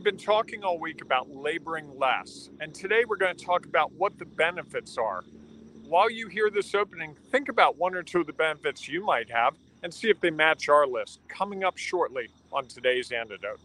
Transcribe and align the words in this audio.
We've 0.00 0.16
been 0.16 0.16
talking 0.16 0.64
all 0.64 0.78
week 0.78 1.02
about 1.02 1.28
laboring 1.28 1.98
less, 1.98 2.48
and 2.58 2.74
today 2.74 3.04
we're 3.06 3.18
going 3.18 3.36
to 3.36 3.44
talk 3.44 3.66
about 3.66 3.92
what 3.92 4.18
the 4.18 4.24
benefits 4.24 4.96
are. 4.96 5.24
While 5.84 6.10
you 6.10 6.26
hear 6.26 6.48
this 6.48 6.74
opening, 6.74 7.14
think 7.30 7.50
about 7.50 7.76
one 7.76 7.94
or 7.94 8.02
two 8.02 8.20
of 8.20 8.26
the 8.26 8.32
benefits 8.32 8.88
you 8.88 9.04
might 9.04 9.28
have 9.30 9.56
and 9.82 9.92
see 9.92 10.08
if 10.08 10.18
they 10.18 10.30
match 10.30 10.70
our 10.70 10.86
list. 10.86 11.20
Coming 11.28 11.64
up 11.64 11.76
shortly 11.76 12.28
on 12.50 12.64
today's 12.64 13.12
Antidote. 13.12 13.60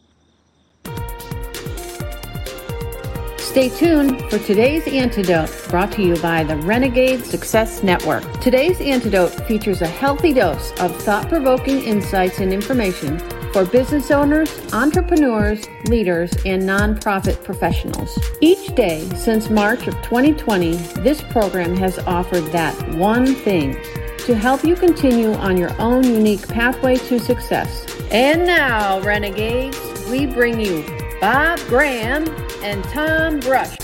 Stay 3.38 3.70
tuned 3.70 4.20
for 4.29 4.38
today's 4.39 4.86
antidote 4.86 5.50
brought 5.70 5.93
to 5.93 6.04
you 6.04 6.18
by 6.18 6.43
the 6.43 6.57
Renegade 6.57 7.24
Success 7.24 7.82
Network. 7.82 8.42
Today's 8.42 8.82
antidote 8.82 9.32
features 9.47 9.82
a 9.82 9.88
healthy 9.88 10.33
dose 10.33 10.74
of 10.82 10.93
thought 11.04 11.29
provoking 11.29 11.82
insights 11.82 12.39
and 12.39 12.52
information 12.52 13.21
for 13.55 13.64
business 13.64 14.11
owners, 14.11 14.51
entrepreneurs, 14.73 15.65
leaders, 15.86 16.29
and 16.45 16.64
nonprofit 16.64 17.41
professionals. 17.41 18.19
Each 18.41 18.75
day 18.75 19.07
since 19.15 19.50
March 19.50 19.87
of 19.87 19.93
2020, 20.01 20.75
this 21.00 21.21
program 21.21 21.73
has 21.78 21.97
offered 22.00 22.43
that 22.47 22.75
one 22.95 23.33
thing 23.33 23.81
to 24.25 24.36
help 24.36 24.65
you 24.65 24.75
continue 24.75 25.31
on 25.36 25.55
your 25.55 25.71
own 25.79 26.04
unique 26.04 26.45
pathway 26.50 26.97
to 26.97 27.18
success. 27.18 27.86
And 28.11 28.45
now, 28.45 29.00
Renegades, 29.00 29.79
we 30.09 30.25
bring 30.25 30.59
you 30.59 30.83
Bob 31.21 31.57
Graham 31.59 32.28
and 32.61 32.83
Tom 32.83 33.39
Brush. 33.39 33.78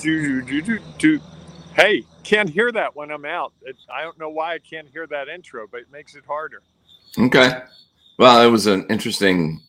Do, 0.00 0.42
do, 0.42 0.60
do, 0.60 0.78
do. 0.98 1.20
Hey, 1.76 2.04
can't 2.24 2.48
hear 2.48 2.72
that 2.72 2.96
when 2.96 3.10
I'm 3.10 3.26
out. 3.26 3.52
It, 3.60 3.76
I 3.92 4.02
don't 4.02 4.18
know 4.18 4.30
why 4.30 4.54
I 4.54 4.58
can't 4.58 4.88
hear 4.88 5.06
that 5.08 5.28
intro, 5.28 5.66
but 5.70 5.80
it 5.82 5.92
makes 5.92 6.14
it 6.14 6.24
harder. 6.26 6.62
Okay. 7.18 7.52
Well, 8.18 8.42
it 8.42 8.50
was 8.50 8.66
an 8.66 8.86
interesting. 8.88 9.60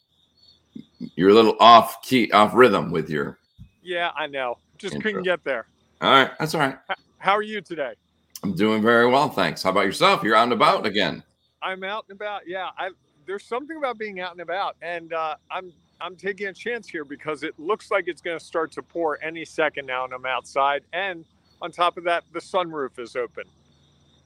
You're 1.16 1.32
a 1.32 1.34
little 1.34 1.58
off 1.60 2.02
key, 2.02 2.32
off 2.32 2.54
rhythm 2.54 2.92
with 2.92 3.10
your. 3.10 3.38
Yeah, 3.84 4.12
I 4.16 4.28
know. 4.28 4.58
Just 4.78 4.96
Intro. 4.96 5.10
couldn't 5.10 5.24
get 5.24 5.44
there. 5.44 5.68
All 6.00 6.12
right, 6.12 6.32
that's 6.40 6.56
all 6.56 6.62
right. 6.62 6.78
How 7.18 7.34
are 7.34 7.42
you 7.42 7.60
today? 7.60 7.94
I'm 8.42 8.56
doing 8.56 8.82
very 8.82 9.08
well, 9.08 9.28
thanks. 9.28 9.64
How 9.64 9.72
about 9.72 9.86
yourself? 9.86 10.24
You're 10.24 10.36
out 10.36 10.44
and 10.44 10.54
about 10.54 10.86
again. 10.86 11.22
I'm 11.62 11.84
out 11.84 12.06
and 12.08 12.16
about. 12.16 12.48
Yeah, 12.48 12.70
I 12.78 12.92
there's 13.26 13.44
something 13.44 13.76
about 13.76 13.98
being 13.98 14.22
out 14.22 14.32
and 14.32 14.40
about, 14.40 14.78
and 14.82 15.12
uh, 15.12 15.36
I'm 15.52 15.74
I'm 16.00 16.16
taking 16.16 16.48
a 16.48 16.54
chance 16.54 16.88
here 16.88 17.04
because 17.04 17.44
it 17.44 17.54
looks 17.60 17.92
like 17.92 18.08
it's 18.08 18.22
going 18.22 18.40
to 18.40 18.44
start 18.44 18.72
to 18.74 18.82
pour 18.82 19.22
any 19.22 19.44
second 19.44 19.88
now, 19.88 20.06
and 20.06 20.14
I'm 20.14 20.26
outside. 20.26 20.84
And 20.94 21.26
on 21.62 21.72
top 21.72 21.98
of 21.98 22.04
that, 22.06 22.24
the 22.34 22.40
sunroof 22.40 23.00
is 23.00 23.16
open, 23.16 23.46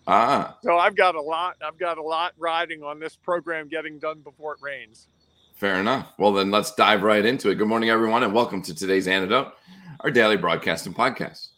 Ah, 0.07 0.57
so 0.63 0.77
I've 0.77 0.95
got 0.95 1.15
a 1.15 1.21
lot. 1.21 1.57
I've 1.65 1.77
got 1.77 1.97
a 1.97 2.01
lot 2.01 2.33
riding 2.37 2.83
on 2.83 2.99
this 2.99 3.15
program 3.15 3.67
getting 3.67 3.99
done 3.99 4.19
before 4.21 4.53
it 4.53 4.59
rains. 4.61 5.07
fair 5.55 5.79
enough. 5.79 6.11
Well, 6.17 6.33
then 6.33 6.49
let's 6.49 6.73
dive 6.73 7.03
right 7.03 7.23
into 7.23 7.49
it. 7.49 7.55
Good 7.55 7.67
morning, 7.67 7.89
everyone, 7.91 8.23
and 8.23 8.33
welcome 8.33 8.63
to 8.63 8.73
today's 8.73 9.07
Antidote, 9.07 9.53
our 9.99 10.09
daily 10.09 10.35
broadcast 10.37 10.87
and 10.87 10.95
podcast, 10.95 11.49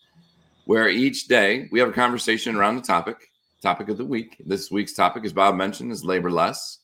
where 0.66 0.90
each 0.90 1.28
day 1.30 1.70
we 1.72 1.80
have 1.80 1.88
a 1.88 1.94
conversation 1.94 2.56
around 2.58 2.76
the 2.76 2.82
topic, 2.82 3.32
topic 3.62 3.88
of 3.88 3.98
the 3.98 4.04
week. 4.06 4.36
This 4.46 4.70
week's 4.70 4.94
topic, 4.94 5.24
as 5.24 5.32
Bob 5.32 5.56
mentioned, 5.56 5.92
is 5.94 6.04
labor 6.04 6.30
less. 6.30 6.80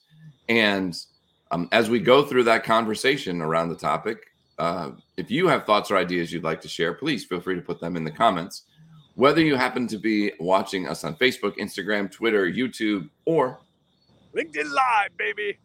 And 0.47 0.95
um, 1.51 1.67
as 1.73 1.89
we 1.89 1.99
go 1.99 2.23
through 2.23 2.45
that 2.45 2.63
conversation 2.63 3.41
around 3.41 3.67
the 3.67 3.75
topic, 3.75 4.27
uh, 4.57 4.91
if 5.17 5.29
you 5.29 5.47
have 5.49 5.65
thoughts 5.65 5.91
or 5.91 5.97
ideas 5.97 6.31
you'd 6.31 6.43
like 6.45 6.61
to 6.61 6.69
share, 6.69 6.93
please 6.93 7.25
feel 7.25 7.41
free 7.41 7.55
to 7.55 7.61
put 7.61 7.81
them 7.81 7.97
in 7.97 8.05
the 8.05 8.11
comments. 8.11 8.63
Whether 9.19 9.41
you 9.41 9.57
happen 9.57 9.85
to 9.87 9.97
be 9.97 10.31
watching 10.39 10.87
us 10.87 11.03
on 11.03 11.13
Facebook, 11.15 11.57
Instagram, 11.57 12.09
Twitter, 12.09 12.49
YouTube, 12.49 13.09
or 13.25 13.59
LinkedIn 14.33 14.71
Live, 14.71 15.17
baby. 15.17 15.59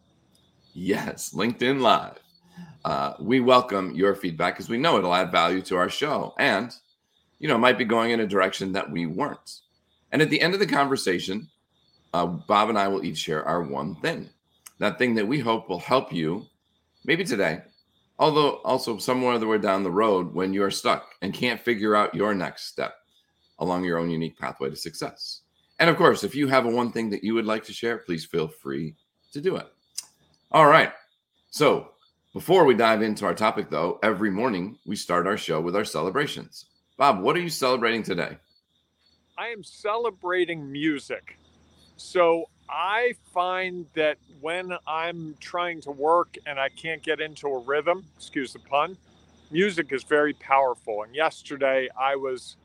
yes, 0.73 1.33
LinkedIn 1.33 1.79
Live, 1.79 2.19
uh, 2.83 3.13
we 3.17 3.39
welcome 3.39 3.95
your 3.95 4.13
feedback 4.13 4.55
because 4.55 4.67
we 4.67 4.77
know 4.77 4.97
it'll 4.97 5.15
add 5.15 5.31
value 5.31 5.61
to 5.61 5.77
our 5.77 5.87
show 5.87 6.33
and, 6.37 6.75
you 7.39 7.47
know, 7.47 7.57
might 7.57 7.77
be 7.77 7.85
going 7.85 8.11
in 8.11 8.19
a 8.19 8.27
direction 8.27 8.73
that 8.73 8.91
we 8.91 9.05
weren't. 9.05 9.61
And 10.11 10.21
at 10.21 10.29
the 10.29 10.41
end 10.41 10.53
of 10.53 10.59
the 10.59 10.67
conversation, 10.67 11.47
uh, 12.13 12.25
Bob 12.25 12.67
and 12.67 12.77
I 12.77 12.89
will 12.89 13.05
each 13.05 13.19
share 13.19 13.45
our 13.45 13.63
one 13.63 13.95
thing, 14.01 14.29
that 14.79 14.97
thing 14.97 15.15
that 15.15 15.29
we 15.29 15.39
hope 15.39 15.69
will 15.69 15.79
help 15.79 16.11
you, 16.11 16.45
maybe 17.05 17.23
today, 17.23 17.61
although 18.19 18.55
also 18.65 18.97
somewhere 18.97 19.39
the 19.39 19.47
way 19.47 19.59
down 19.59 19.83
the 19.83 19.89
road 19.89 20.33
when 20.33 20.51
you're 20.53 20.69
stuck 20.69 21.15
and 21.21 21.33
can't 21.33 21.61
figure 21.61 21.95
out 21.95 22.13
your 22.13 22.35
next 22.35 22.65
step 22.65 22.95
along 23.59 23.83
your 23.83 23.97
own 23.97 24.09
unique 24.09 24.37
pathway 24.37 24.69
to 24.69 24.75
success. 24.75 25.41
And 25.79 25.89
of 25.89 25.97
course, 25.97 26.23
if 26.23 26.35
you 26.35 26.47
have 26.47 26.65
a 26.65 26.69
one 26.69 26.91
thing 26.91 27.09
that 27.09 27.23
you 27.23 27.33
would 27.33 27.45
like 27.45 27.63
to 27.65 27.73
share, 27.73 27.97
please 27.97 28.25
feel 28.25 28.47
free 28.47 28.95
to 29.33 29.41
do 29.41 29.55
it. 29.57 29.67
All 30.51 30.67
right. 30.67 30.91
So 31.49 31.89
before 32.33 32.65
we 32.65 32.75
dive 32.75 33.01
into 33.01 33.25
our 33.25 33.33
topic, 33.33 33.69
though, 33.69 33.99
every 34.03 34.29
morning 34.29 34.77
we 34.85 34.95
start 34.95 35.27
our 35.27 35.37
show 35.37 35.59
with 35.61 35.75
our 35.75 35.85
celebrations. 35.85 36.65
Bob, 36.97 37.19
what 37.21 37.35
are 37.35 37.41
you 37.41 37.49
celebrating 37.49 38.03
today? 38.03 38.37
I 39.37 39.47
am 39.49 39.63
celebrating 39.63 40.71
music. 40.71 41.37
So 41.97 42.45
I 42.69 43.13
find 43.33 43.85
that 43.95 44.17
when 44.39 44.73
I'm 44.87 45.35
trying 45.39 45.81
to 45.81 45.91
work 45.91 46.37
and 46.45 46.59
I 46.59 46.69
can't 46.69 47.03
get 47.03 47.19
into 47.19 47.47
a 47.47 47.59
rhythm, 47.59 48.05
excuse 48.15 48.53
the 48.53 48.59
pun, 48.59 48.97
music 49.51 49.91
is 49.91 50.03
very 50.03 50.33
powerful. 50.33 51.03
And 51.03 51.13
yesterday 51.13 51.89
I 51.99 52.15
was 52.15 52.55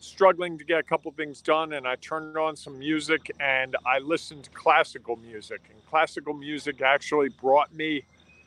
struggling 0.00 0.58
to 0.58 0.64
get 0.64 0.78
a 0.78 0.82
couple 0.82 1.10
things 1.12 1.40
done 1.40 1.74
and 1.74 1.86
I 1.86 1.96
turned 1.96 2.36
on 2.36 2.56
some 2.56 2.78
music 2.78 3.30
and 3.38 3.76
I 3.86 3.98
listened 3.98 4.44
to 4.44 4.50
classical 4.50 5.16
music. 5.16 5.60
And 5.72 5.86
classical 5.86 6.34
music 6.34 6.80
actually 6.82 7.28
brought 7.28 7.74
me 7.74 8.02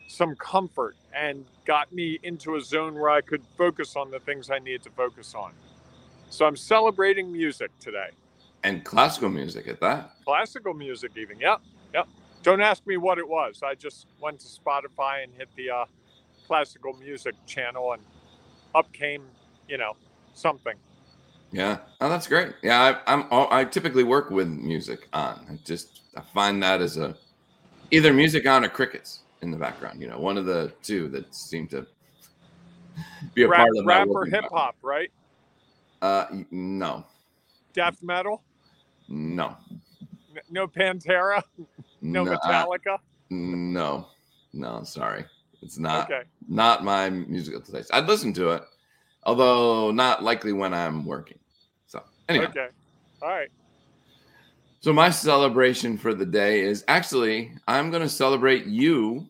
some 0.08 0.36
comfort 0.36 0.96
and 1.16 1.46
got 1.66 1.94
me 1.94 2.20
into 2.24 2.56
a 2.56 2.62
zone 2.62 2.96
where 2.96 3.10
I 3.10 3.22
could 3.22 3.44
focus 3.58 3.96
on 3.96 4.12
the 4.12 4.20
things 4.20 4.50
I 4.50 4.60
needed 4.60 4.84
to 4.84 4.90
focus 4.92 5.34
on. 5.36 5.54
So 6.30 6.46
I'm 6.46 6.58
celebrating 6.58 7.32
music 7.32 7.72
today. 7.80 8.10
And 8.64 8.84
classical 8.84 9.30
music 9.30 9.68
at 9.68 9.80
that. 9.82 10.14
Classical 10.26 10.74
music, 10.74 11.12
even. 11.16 11.40
Yep. 11.40 11.62
Yep. 11.94 12.08
Don't 12.42 12.62
ask 12.62 12.86
me 12.88 12.98
what 12.98 13.20
it 13.20 13.28
was. 13.28 13.62
I 13.64 13.76
just 13.76 14.08
went 14.20 14.40
to 14.40 14.48
Spotify 14.48 15.24
and 15.24 15.32
hit 15.38 15.50
the 15.56 15.70
uh, 15.70 15.86
classical 16.48 16.94
music 16.94 17.36
channel, 17.46 17.94
and 17.94 18.02
up 18.74 18.92
came, 18.92 19.24
you 19.68 19.78
know, 19.78 19.96
something. 20.34 20.76
Yeah. 21.54 21.78
Oh, 22.02 22.10
that's 22.10 22.28
great. 22.28 22.54
Yeah, 22.64 23.00
I, 23.06 23.14
I'm. 23.14 23.26
I 23.32 23.64
typically 23.64 24.04
work 24.04 24.32
with 24.32 24.48
music 24.48 25.08
on. 25.14 25.46
I 25.50 25.60
just 25.64 26.02
I 26.18 26.22
find 26.34 26.62
that 26.64 26.82
as 26.82 26.98
a 26.98 27.16
either 27.92 28.12
music 28.12 28.48
on 28.48 28.66
or 28.66 28.70
crickets 28.70 29.20
in 29.44 29.52
the 29.52 29.58
background. 29.58 30.02
You 30.02 30.08
know, 30.10 30.18
one 30.20 30.38
of 30.38 30.46
the 30.46 30.74
two 30.82 31.08
that 31.10 31.34
seem 31.34 31.68
to 31.68 31.86
be 33.36 33.44
a 33.44 33.48
Rap, 33.48 33.60
part 33.68 33.78
of 33.78 33.86
rap 33.86 34.08
or 34.10 34.26
hip 34.26 34.46
hop, 34.52 34.76
right? 34.82 35.12
Uh, 36.02 36.26
no, 36.52 37.06
Death 37.72 38.02
metal? 38.02 38.42
no, 39.08 39.56
No 40.50 40.68
Pantera? 40.68 41.42
No 42.02 42.24
I- 42.28 42.36
Metallica? 42.36 42.98
no, 43.30 44.08
no. 44.54 44.84
Sorry, 44.84 45.24
it's 45.62 45.78
not 45.78 46.12
Okay. 46.12 46.24
not 46.50 46.84
my 46.84 47.10
musical 47.12 47.62
taste. 47.62 47.92
I'd 47.94 48.08
listen 48.08 48.34
to 48.34 48.50
it, 48.50 48.64
although 49.24 49.92
not 49.92 50.24
likely 50.24 50.52
when 50.52 50.74
I'm 50.74 51.06
working. 51.06 51.38
Anyway, 52.30 52.46
Okay. 52.46 52.68
All 53.22 53.30
right. 53.30 53.50
so 54.82 54.92
my 54.92 55.10
celebration 55.10 55.98
for 55.98 56.14
the 56.14 56.26
day 56.26 56.62
is 56.62 56.84
actually 56.88 57.52
I'm 57.68 57.90
going 57.90 58.04
to 58.04 58.10
celebrate 58.10 58.66
you 58.66 59.30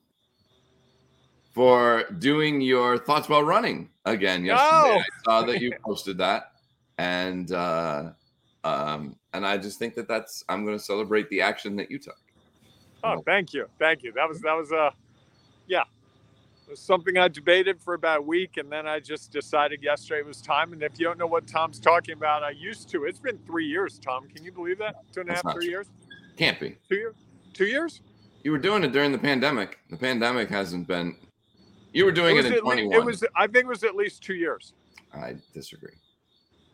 for 1.54 2.06
doing 2.18 2.62
your 2.62 2.98
thoughts 2.98 3.30
while 3.30 3.44
running 3.44 3.90
again 4.06 4.44
yesterday. 4.44 4.96
Oh! 4.96 5.00
I 5.00 5.24
saw 5.24 5.46
that 5.46 5.62
you 5.62 5.72
posted 5.86 6.18
that, 6.18 6.54
and 6.98 7.52
uh, 7.52 8.12
um, 8.64 9.16
and 9.34 9.46
I 9.46 9.58
just 9.58 9.78
think 9.78 9.94
that 9.96 10.08
that's 10.08 10.44
I'm 10.50 10.66
going 10.66 10.78
to 10.78 10.84
celebrate 10.84 11.30
the 11.30 11.42
action 11.42 11.76
that 11.76 11.92
you 11.92 12.00
took. 12.00 12.18
Oh, 13.04 13.22
thank 13.26 13.54
you. 13.54 13.68
Thank 13.80 14.02
you. 14.02 14.14
That 14.14 14.30
was, 14.30 14.40
that 14.42 14.54
was, 14.54 14.72
uh, 14.72 14.80
yeah. 14.80 14.88
It 14.88 15.03
was 16.74 16.80
something 16.80 17.20
I 17.20 17.28
debated 17.28 17.80
for 17.80 17.94
about 17.94 18.20
a 18.20 18.22
week, 18.24 18.58
and 18.58 18.72
then 18.72 18.88
I 18.88 19.00
just 19.00 19.32
decided 19.32 19.84
yesterday 19.84 20.24
was 20.24 20.42
time. 20.42 20.74
And 20.74 20.82
if 20.82 20.94
you 20.98 21.06
don't 21.06 21.20
know 21.20 21.28
what 21.28 21.46
Tom's 21.46 21.80
talking 21.80 22.16
about, 22.16 22.42
I 22.42 22.50
used 22.50 22.90
to. 22.90 23.06
It's 23.06 23.20
been 23.20 23.38
three 23.46 23.68
years, 23.68 24.00
Tom. 24.00 24.28
Can 24.28 24.44
you 24.44 24.52
believe 24.52 24.80
that? 24.80 24.96
Two 25.14 25.22
and 25.22 25.30
a 25.30 25.34
half, 25.34 25.44
three 25.44 25.66
true. 25.66 25.70
years? 25.70 25.88
Can't 26.36 26.60
be. 26.60 26.76
Two 26.90 26.96
years? 26.96 27.16
Two 27.54 27.66
years? 27.66 28.02
You 28.44 28.52
were 28.52 28.58
doing 28.58 28.84
it 28.84 28.92
during 28.92 29.12
the 29.12 29.20
pandemic. 29.20 29.78
The 29.92 29.98
pandemic 29.98 30.50
hasn't 30.50 30.88
been. 30.88 31.16
You 31.94 32.06
were 32.06 32.12
doing 32.12 32.36
it, 32.36 32.38
was 32.38 32.46
in 32.48 32.54
lea- 32.54 32.60
21. 32.62 33.00
it 33.00 33.06
was, 33.06 33.24
I 33.36 33.46
think 33.46 33.66
it 33.66 33.68
was 33.68 33.84
at 33.84 33.96
least 33.96 34.24
two 34.24 34.34
years. 34.34 34.74
I 35.14 35.36
disagree. 35.54 35.94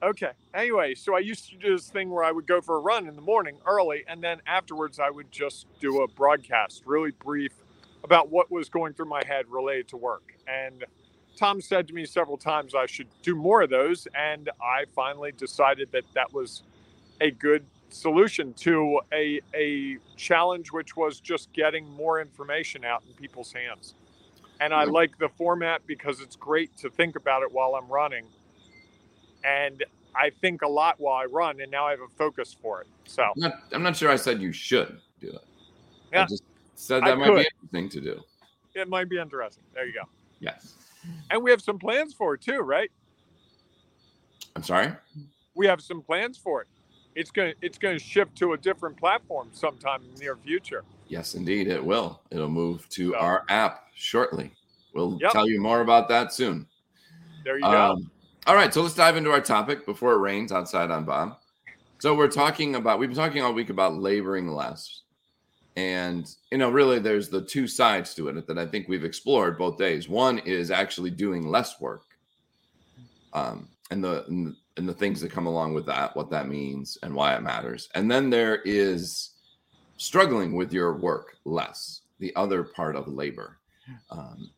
Okay. 0.02 0.32
Anyway, 0.54 0.96
so 0.96 1.14
I 1.14 1.20
used 1.20 1.50
to 1.50 1.58
do 1.58 1.76
this 1.76 1.90
thing 1.90 2.10
where 2.10 2.24
I 2.24 2.32
would 2.32 2.48
go 2.48 2.62
for 2.62 2.78
a 2.78 2.80
run 2.80 3.06
in 3.06 3.18
the 3.18 3.22
morning 3.22 3.58
early, 3.66 4.06
and 4.08 4.24
then 4.24 4.42
afterwards 4.48 4.98
I 4.98 5.10
would 5.10 5.30
just 5.30 5.68
do 5.82 6.04
a 6.04 6.08
broadcast, 6.08 6.84
really 6.86 7.12
brief, 7.12 7.52
about 8.04 8.30
what 8.30 8.52
was 8.52 8.70
going 8.70 8.94
through 8.94 9.08
my 9.08 9.22
head 9.26 9.46
related 9.50 9.88
to 9.90 9.98
work. 9.98 10.34
And 10.48 10.86
Tom 11.38 11.62
said 11.62 11.88
to 11.88 11.94
me 11.94 12.06
several 12.06 12.38
times 12.38 12.76
I 12.76 12.86
should 12.86 13.08
do 13.22 13.36
more 13.36 13.62
of 13.62 13.70
those, 13.70 14.08
and 14.16 14.50
I 14.62 14.86
finally 14.96 15.32
decided 15.32 15.90
that 15.92 16.04
that 16.14 16.34
was 16.34 16.64
a 17.22 17.32
good 17.32 17.66
solution 17.90 18.54
to 18.54 19.00
a 19.12 19.42
a 19.56 19.98
challenge 20.16 20.72
which 20.72 20.96
was 20.96 21.20
just 21.20 21.52
getting 21.54 21.90
more 21.90 22.22
information 22.22 22.86
out 22.86 23.04
in 23.08 23.14
people's 23.14 23.52
hands. 23.54 23.96
And 24.60 24.74
I 24.74 24.84
mm-hmm. 24.84 24.94
like 24.94 25.18
the 25.18 25.30
format 25.30 25.82
because 25.88 26.20
it's 26.20 26.36
great 26.36 26.76
to 26.78 26.90
think 26.90 27.16
about 27.16 27.44
it 27.44 27.52
while 27.52 27.76
I'm 27.76 27.88
running. 27.88 28.26
And 29.44 29.84
I 30.14 30.32
think 30.42 30.62
a 30.62 30.68
lot 30.68 30.96
while 31.00 31.16
I 31.16 31.26
run, 31.26 31.62
and 31.62 31.72
now 31.72 31.88
I 31.88 31.92
have 31.92 32.02
a 32.02 32.18
focus 32.18 32.56
for 32.62 32.82
it. 32.82 32.88
So 33.06 33.24
I'm 33.24 33.32
not, 33.38 33.54
I'm 33.72 33.84
not 33.84 33.96
sure 33.96 34.12
I 34.12 34.18
said 34.18 34.42
you 34.42 34.52
should 34.52 35.00
do 35.22 35.30
it. 35.30 35.46
Yeah. 36.12 36.24
I 36.24 36.26
just 36.26 36.44
said 36.80 37.04
I 37.04 37.10
that 37.10 37.18
might 37.18 37.26
could. 37.28 37.36
be 37.38 37.48
interesting 37.78 38.02
to 38.04 38.14
do. 38.16 38.22
it 38.76 38.88
might 38.88 39.10
be 39.10 39.18
interesting. 39.20 39.64
There 39.74 39.86
you 39.86 39.94
go. 39.94 40.08
Yes. 40.40 40.76
And 41.32 41.44
we 41.44 41.52
have 41.52 41.62
some 41.62 41.78
plans 41.80 42.14
for 42.14 42.34
it 42.36 42.42
too, 42.42 42.60
right? 42.60 42.92
I'm 44.56 44.64
sorry. 44.64 44.92
We 45.56 45.66
have 45.68 45.82
some 45.82 46.02
plans 46.02 46.38
for 46.38 46.62
it. 46.62 46.68
It's 47.16 47.32
gonna 47.32 47.54
it's 47.62 47.78
gonna 47.78 48.00
shift 48.00 48.36
to 48.38 48.54
a 48.54 48.58
different 48.58 48.98
platform 48.98 49.50
sometime 49.52 50.02
in 50.04 50.14
the 50.16 50.20
near 50.22 50.36
future. 50.38 50.84
Yes, 51.08 51.36
indeed, 51.36 51.68
it 51.68 51.84
will. 51.84 52.22
It'll 52.32 52.50
move 52.50 52.88
to 52.90 53.12
So- 53.12 53.18
our 53.18 53.46
app 53.50 53.88
shortly. 53.96 54.52
We'll 54.94 55.18
Yep. 55.22 55.32
tell 55.32 55.48
you 55.50 55.60
more 55.62 55.82
about 55.82 56.08
that 56.10 56.34
soon. 56.34 56.68
There 57.44 57.56
you 57.58 57.64
go. 57.64 57.70
Um, 57.70 58.12
all 58.48 58.56
right, 58.56 58.74
so 58.74 58.82
let's 58.82 58.96
dive 58.96 59.18
into 59.18 59.32
our 59.32 59.42
topic 59.42 59.86
before 59.86 60.14
it 60.14 60.18
rains 60.18 60.52
outside 60.52 60.92
on 60.92 61.04
Bob. 61.06 61.38
So 62.00 62.16
we're 62.16 62.28
talking 62.30 62.76
about 62.76 63.00
we've 63.00 63.10
been 63.10 63.18
talking 63.18 63.42
all 63.42 63.54
week 63.54 63.70
about 63.70 63.96
laboring 63.98 64.48
less, 64.50 65.02
and 65.80 66.36
you 66.52 66.58
know, 66.58 66.70
really, 66.70 67.00
there's 67.00 67.30
the 67.30 67.42
two 67.42 67.66
sides 67.66 68.14
to 68.16 68.28
it 68.28 68.48
that 68.48 68.58
I 68.58 68.66
think 68.66 68.90
we've 68.90 69.06
explored 69.06 69.58
both 69.58 69.78
days. 69.78 70.10
One 70.10 70.40
is 70.40 70.72
actually 70.72 71.12
doing 71.12 71.48
less 71.48 71.80
work, 71.80 72.04
um, 73.32 73.70
and 73.90 74.04
the 74.04 74.26
and 74.28 74.48
the, 74.48 74.56
and 74.76 74.90
the 74.90 74.94
things 74.94 75.22
that 75.22 75.32
come 75.32 75.48
along 75.48 75.74
with 75.74 75.86
that, 75.86 76.14
what 76.18 76.30
that 76.32 76.50
means, 76.50 76.98
and 77.02 77.16
why 77.16 77.34
it 77.34 77.44
matters. 77.44 77.88
And 77.96 78.12
then 78.12 78.30
there 78.30 78.58
is 78.66 79.32
struggling 79.96 80.54
with 80.54 80.74
your 80.74 80.98
work 80.98 81.38
less, 81.46 82.02
the 82.20 82.36
other 82.36 82.64
part 82.64 82.98
of 82.98 83.08
labor, 83.08 83.58
um, 84.12 84.50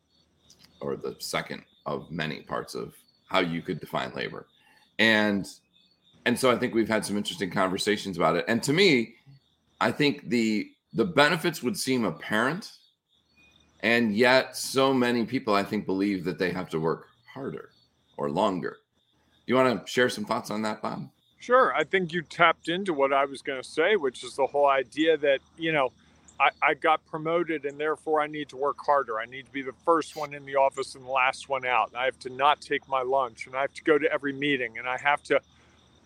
or 0.80 0.96
the 0.96 1.14
second 1.20 1.62
of 1.86 2.10
many 2.10 2.40
parts 2.40 2.74
of 2.74 2.94
how 3.28 3.40
you 3.40 3.62
could 3.62 3.78
define 3.78 4.12
labor. 4.14 4.48
And 4.98 5.46
and 6.26 6.36
so 6.36 6.50
I 6.50 6.56
think 6.56 6.74
we've 6.74 6.88
had 6.88 7.04
some 7.04 7.16
interesting 7.16 7.50
conversations 7.50 8.16
about 8.16 8.34
it. 8.34 8.44
And 8.48 8.60
to 8.64 8.72
me, 8.72 9.14
I 9.80 9.92
think 9.92 10.28
the 10.28 10.71
the 10.92 11.04
benefits 11.04 11.62
would 11.62 11.76
seem 11.76 12.04
apparent, 12.04 12.72
and 13.80 14.14
yet 14.14 14.56
so 14.56 14.92
many 14.92 15.24
people 15.24 15.54
I 15.54 15.64
think 15.64 15.86
believe 15.86 16.24
that 16.24 16.38
they 16.38 16.50
have 16.50 16.68
to 16.70 16.80
work 16.80 17.08
harder 17.32 17.70
or 18.16 18.30
longer. 18.30 18.78
You 19.46 19.56
want 19.56 19.84
to 19.84 19.90
share 19.90 20.08
some 20.08 20.24
thoughts 20.24 20.50
on 20.50 20.62
that, 20.62 20.82
Bob? 20.82 21.08
Sure. 21.38 21.74
I 21.74 21.82
think 21.82 22.12
you 22.12 22.22
tapped 22.22 22.68
into 22.68 22.92
what 22.92 23.12
I 23.12 23.24
was 23.24 23.42
going 23.42 23.60
to 23.60 23.68
say, 23.68 23.96
which 23.96 24.22
is 24.22 24.36
the 24.36 24.46
whole 24.46 24.68
idea 24.68 25.16
that, 25.16 25.40
you 25.58 25.72
know, 25.72 25.90
I, 26.38 26.50
I 26.62 26.74
got 26.74 27.04
promoted 27.06 27.64
and 27.64 27.78
therefore 27.78 28.20
I 28.20 28.28
need 28.28 28.48
to 28.50 28.56
work 28.56 28.76
harder. 28.78 29.18
I 29.18 29.26
need 29.26 29.46
to 29.46 29.52
be 29.52 29.62
the 29.62 29.74
first 29.84 30.14
one 30.14 30.34
in 30.34 30.46
the 30.46 30.56
office 30.56 30.94
and 30.94 31.04
the 31.04 31.10
last 31.10 31.48
one 31.48 31.66
out. 31.66 31.88
And 31.88 31.96
I 31.96 32.04
have 32.04 32.18
to 32.20 32.30
not 32.30 32.60
take 32.60 32.88
my 32.88 33.02
lunch 33.02 33.46
and 33.46 33.56
I 33.56 33.62
have 33.62 33.74
to 33.74 33.82
go 33.82 33.98
to 33.98 34.12
every 34.12 34.32
meeting 34.32 34.78
and 34.78 34.88
I 34.88 34.98
have 34.98 35.22
to 35.24 35.40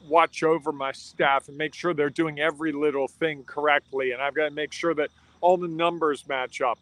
watch 0.09 0.43
over 0.43 0.73
my 0.73 0.93
staff 0.93 1.49
and 1.49 1.57
make 1.57 1.75
sure 1.75 1.95
they're 1.95 2.11
doing 2.11 2.41
every 2.41 2.73
little 2.73 3.09
thing 3.09 3.45
correctly. 3.45 4.13
And 4.13 4.23
I've 4.23 4.35
got 4.35 4.49
to 4.49 4.55
make 4.55 4.73
sure 4.73 4.95
that 4.95 5.11
all 5.41 5.57
the 5.57 5.69
numbers 5.69 6.27
match 6.29 6.61
up. 6.61 6.79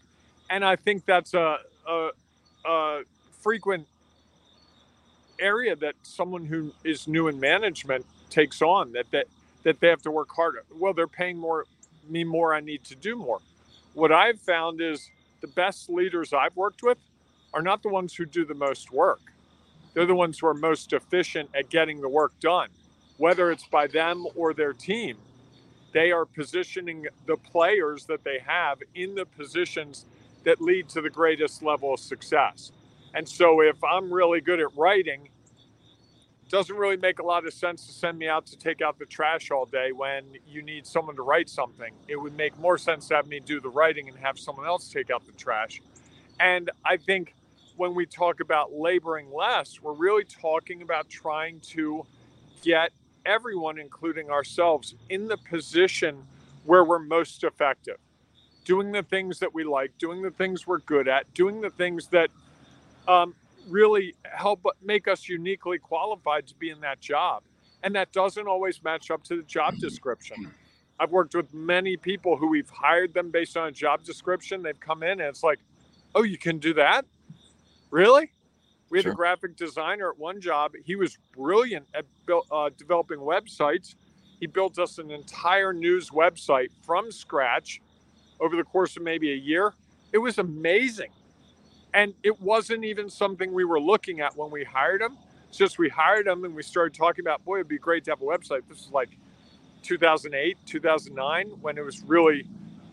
And 0.51 0.65
I 0.65 0.77
think 0.77 1.07
that's 1.07 1.35
a, 1.35 1.59
a, 1.87 2.11
a 2.67 3.03
frequent 3.41 3.87
area 5.39 5.75
that 5.77 5.95
someone 6.03 6.47
who 6.47 6.73
is 6.85 7.09
new 7.09 7.29
in 7.29 7.41
management 7.41 8.07
takes 8.31 8.63
on 8.63 8.93
that 8.93 9.11
that 9.11 9.27
that 9.65 9.81
they 9.81 9.89
have 9.89 10.03
to 10.03 10.11
work 10.11 10.29
harder. 10.35 10.63
Well, 10.79 10.93
they're 10.93 11.09
paying 11.09 11.39
more 11.39 11.65
me 12.09 12.25
more. 12.25 12.55
I 12.55 12.61
need 12.61 12.85
to 12.85 12.95
do 12.95 13.17
more. 13.17 13.41
What 13.95 14.13
I've 14.13 14.41
found 14.41 14.81
is 14.81 15.11
the 15.41 15.47
best 15.49 15.89
leaders 15.89 16.33
I've 16.33 16.57
worked 16.57 16.83
with 16.83 16.99
are 17.53 17.63
not 17.63 17.83
the 17.83 17.89
ones 17.89 18.15
who 18.15 18.27
do 18.27 18.45
the 18.45 18.55
most 18.55 18.93
work. 18.93 19.21
They're 19.95 20.07
the 20.07 20.15
ones 20.15 20.39
who 20.39 20.47
are 20.49 20.55
most 20.55 20.93
efficient 20.93 21.51
at 21.55 21.71
getting 21.71 22.01
the 22.01 22.09
work 22.09 22.33
done, 22.41 22.69
whether 23.17 23.51
it's 23.51 23.67
by 23.67 23.87
them 23.87 24.27
or 24.35 24.53
their 24.53 24.73
team. 24.73 25.17
They 25.93 26.11
are 26.11 26.25
positioning 26.25 27.07
the 27.27 27.37
players 27.37 28.07
that 28.07 28.25
they 28.25 28.41
have 28.45 28.79
in 28.95 29.15
the 29.15 29.25
positions 29.25 30.07
that 30.45 30.61
lead 30.61 30.89
to 30.91 31.01
the 31.01 31.11
greatest 31.11 31.63
level 31.63 31.95
of 31.95 32.01
success. 32.01 32.73
And 33.15 33.29
so 33.29 33.61
if 33.61 33.83
I'm 33.85 34.13
really 34.13 34.41
good 34.41 34.61
at 34.61 34.77
writing, 34.77 35.29
it 36.43 36.51
doesn't 36.51 36.77
really 36.77 36.97
make 36.97 37.21
a 37.21 37.23
lot 37.23 37.47
of 37.47 37.55
sense 37.55 37.87
to 37.87 37.93
send 37.93 38.19
me 38.19 38.29
out 38.29 38.47
to 38.47 38.59
take 38.59 38.83
out 38.83 38.99
the 38.99 39.07
trash 39.07 39.51
all 39.51 39.67
day 39.67 39.93
when 39.93 40.25
you 40.47 40.63
need 40.63 40.87
someone 40.87 41.15
to 41.17 41.23
write 41.23 41.49
something. 41.49 41.95
It 42.09 42.17
would 42.17 42.37
make 42.37 42.59
more 42.59 42.77
sense 42.77 43.09
to 43.09 43.15
have 43.15 43.29
me 43.29 43.41
do 43.41 43.61
the 43.61 43.69
writing 43.69 44.09
and 44.09 44.19
have 44.19 44.39
someone 44.39 44.67
else 44.67 44.89
take 44.89 45.11
out 45.11 45.25
the 45.27 45.33
trash. 45.33 45.81
And 46.41 46.71
I 46.85 46.97
think 46.97 47.35
when 47.77 47.95
we 47.95 48.05
talk 48.05 48.41
about 48.41 48.73
laboring 48.73 49.33
less, 49.33 49.81
we're 49.81 49.93
really 49.93 50.25
talking 50.25 50.83
about 50.83 51.09
trying 51.09 51.61
to 51.61 52.05
get 52.63 52.91
everyone, 53.27 53.79
including 53.79 54.31
ourselves, 54.31 54.95
in 55.09 55.29
the 55.29 55.37
position 55.37 56.25
where 56.65 56.85
we're 56.85 56.99
most 56.99 57.45
effective. 57.45 57.97
Doing 58.65 58.93
the 58.93 59.03
things 59.03 59.39
that 59.41 59.55
we 59.55 59.65
like, 59.65 59.97
doing 59.99 60.23
the 60.23 60.31
things 60.31 60.67
we're 60.67 60.79
good 60.79 61.09
at, 61.09 61.33
doing 61.35 61.61
the 61.61 61.71
things 61.71 62.07
that 62.09 62.31
um, 63.07 63.35
really 63.69 64.15
help 64.23 64.65
make 64.83 65.09
us 65.09 65.29
uniquely 65.29 65.79
qualified 65.79 66.47
to 66.47 66.55
be 66.55 66.71
in 66.71 66.81
that 66.81 67.01
job. 67.01 67.43
And 67.83 67.95
that 67.95 68.13
doesn't 68.13 68.47
always 68.47 68.83
match 68.83 69.11
up 69.11 69.23
to 69.25 69.37
the 69.37 69.43
job 69.43 69.77
description. 69.77 70.51
I've 70.99 71.11
worked 71.11 71.35
with 71.35 71.53
many 71.53 71.97
people 71.97 72.37
who 72.37 72.47
we've 72.47 72.71
hired 72.71 73.13
them 73.13 73.31
based 73.31 73.57
on 73.57 73.69
a 73.69 73.73
job 73.73 74.05
description. 74.05 74.63
They've 74.63 74.79
come 74.79 75.03
in 75.03 75.21
and 75.21 75.23
it's 75.23 75.43
like, 75.43 75.59
oh, 76.15 76.23
you 76.23 76.39
can 76.39 76.59
do 76.59 76.73
that? 76.75 77.05
Really? 77.91 78.31
We 78.91 78.99
had 78.99 79.05
Sure. 79.05 79.13
a 79.13 79.17
graphic 79.17 79.57
designer 79.57 80.11
at 80.11 80.19
one 80.19 80.41
job. 80.41 80.75
He 80.85 80.97
was 80.97 81.19
brilliant 81.37 81.87
at 81.95 82.05
uh, 82.51 82.71
developing 82.77 83.19
websites. 83.19 83.95
He 84.41 84.47
built 84.47 84.79
us 84.79 84.99
an 84.99 85.11
entire 85.11 85.73
news 85.73 86.11
website 86.11 86.69
from 86.83 87.11
scratch 87.11 87.81
over 88.41 88.57
the 88.57 88.65
course 88.65 88.97
of 88.97 89.03
maybe 89.03 89.33
a 89.33 89.37
year. 89.37 89.75
It 90.13 90.19
was 90.19 90.39
amazing. 90.39 91.11
And 91.95 92.15
it 92.23 92.41
wasn't 92.41 92.85
even 92.85 93.09
something 93.09 93.53
we 93.53 93.65
were 93.65 93.81
looking 93.81 94.21
at 94.21 94.37
when 94.37 94.51
we 94.51 94.65
hired 94.65 95.01
him. 95.03 95.17
It's 95.49 95.59
just 95.59 95.79
we 95.79 95.89
hired 95.89 96.27
him 96.27 96.45
and 96.45 96.55
we 96.55 96.63
started 96.63 96.95
talking 96.97 97.25
about, 97.25 97.45
boy, 97.45 97.57
it'd 97.57 97.69
be 97.69 97.79
great 97.79 98.05
to 98.05 98.11
have 98.13 98.21
a 98.23 98.25
website. 98.25 98.63
This 98.69 98.81
is 98.81 98.91
like 98.91 99.17
2008, 99.83 100.59
2009, 100.67 101.49
when 101.61 101.79
it 101.79 101.85
was 101.85 102.03
really 102.03 102.45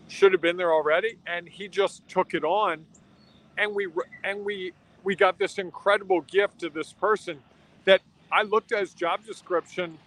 should 0.08 0.32
have 0.32 0.40
been 0.40 0.56
there 0.56 0.72
already. 0.72 1.18
And 1.26 1.48
he 1.48 1.68
just 1.68 2.06
took 2.08 2.34
it 2.34 2.44
on, 2.44 2.84
and 3.58 3.74
we 3.74 3.88
and 4.24 4.44
we 4.44 4.72
we 5.04 5.16
got 5.16 5.38
this 5.38 5.58
incredible 5.58 6.20
gift 6.22 6.60
to 6.60 6.70
this 6.70 6.92
person 6.92 7.38
that 7.84 8.00
I 8.30 8.42
looked 8.42 8.72
at 8.72 8.80
his 8.80 8.94
job 8.94 9.24
description. 9.24 9.98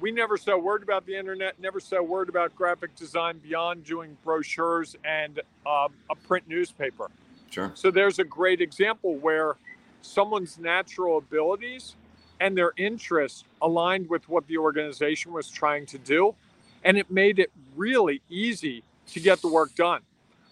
We 0.00 0.10
never 0.10 0.36
said 0.36 0.54
a 0.54 0.58
word 0.58 0.82
about 0.82 1.06
the 1.06 1.16
internet, 1.16 1.60
never 1.60 1.78
said 1.78 1.98
a 1.98 2.02
word 2.02 2.28
about 2.28 2.54
graphic 2.56 2.96
design 2.96 3.38
beyond 3.38 3.84
doing 3.84 4.16
brochures 4.24 4.96
and 5.04 5.40
um, 5.66 5.92
a 6.10 6.16
print 6.26 6.48
newspaper. 6.48 7.10
Sure. 7.50 7.70
So 7.74 7.90
there's 7.90 8.18
a 8.18 8.24
great 8.24 8.60
example 8.60 9.14
where 9.16 9.56
someone's 10.00 10.58
natural 10.58 11.18
abilities 11.18 11.94
and 12.40 12.56
their 12.56 12.72
interests 12.76 13.44
aligned 13.60 14.08
with 14.08 14.28
what 14.28 14.46
the 14.48 14.58
organization 14.58 15.32
was 15.32 15.48
trying 15.48 15.86
to 15.86 15.98
do. 15.98 16.34
And 16.82 16.98
it 16.98 17.10
made 17.10 17.38
it 17.38 17.52
really 17.76 18.22
easy 18.28 18.82
to 19.12 19.20
get 19.20 19.40
the 19.40 19.48
work 19.48 19.74
done. 19.76 20.00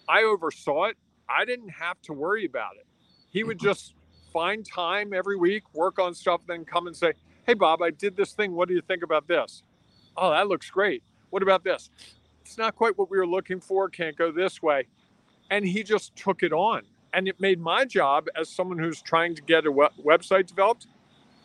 I 0.07 0.23
oversaw 0.23 0.85
it. 0.85 0.97
I 1.27 1.43
didn't 1.43 1.69
have 1.69 2.01
to 2.03 2.13
worry 2.13 2.45
about 2.45 2.75
it. 2.77 2.85
He 3.31 3.43
would 3.43 3.57
mm-hmm. 3.57 3.67
just 3.67 3.95
find 4.31 4.65
time 4.65 5.13
every 5.13 5.37
week, 5.37 5.63
work 5.73 5.99
on 5.99 6.13
stuff, 6.13 6.41
then 6.47 6.63
come 6.63 6.87
and 6.87 6.95
say, 6.95 7.13
Hey, 7.45 7.55
Bob, 7.55 7.81
I 7.81 7.89
did 7.89 8.15
this 8.15 8.33
thing. 8.33 8.53
What 8.53 8.67
do 8.67 8.75
you 8.75 8.81
think 8.81 9.03
about 9.03 9.27
this? 9.27 9.63
Oh, 10.15 10.29
that 10.29 10.47
looks 10.47 10.69
great. 10.69 11.03
What 11.31 11.41
about 11.41 11.63
this? 11.63 11.89
It's 12.45 12.57
not 12.57 12.75
quite 12.75 12.97
what 12.97 13.09
we 13.09 13.17
were 13.17 13.27
looking 13.27 13.59
for. 13.59 13.89
Can't 13.89 14.15
go 14.15 14.31
this 14.31 14.61
way. 14.61 14.87
And 15.49 15.65
he 15.65 15.83
just 15.83 16.15
took 16.15 16.43
it 16.43 16.53
on. 16.53 16.83
And 17.13 17.27
it 17.27 17.39
made 17.39 17.59
my 17.59 17.83
job 17.83 18.27
as 18.35 18.47
someone 18.47 18.77
who's 18.77 19.01
trying 19.01 19.35
to 19.35 19.41
get 19.41 19.65
a 19.65 19.71
we- 19.71 19.87
website 20.03 20.47
developed 20.47 20.87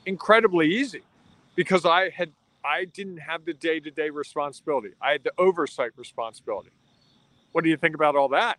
incredibly 0.05 0.69
easy 0.69 1.03
because 1.55 1.85
I 1.85 2.11
had 2.11 2.33
I 2.65 2.85
didn't 2.85 3.19
have 3.19 3.45
the 3.45 3.55
day-to-day 3.55 4.11
responsibility. 4.11 4.91
I 5.01 5.13
had 5.13 5.23
the 5.23 5.33
oversight 5.39 5.93
responsibility. 5.97 6.71
What 7.53 7.63
do 7.63 7.71
you 7.71 7.77
think 7.77 7.95
about 7.95 8.17
all 8.17 8.29
that? 8.31 8.59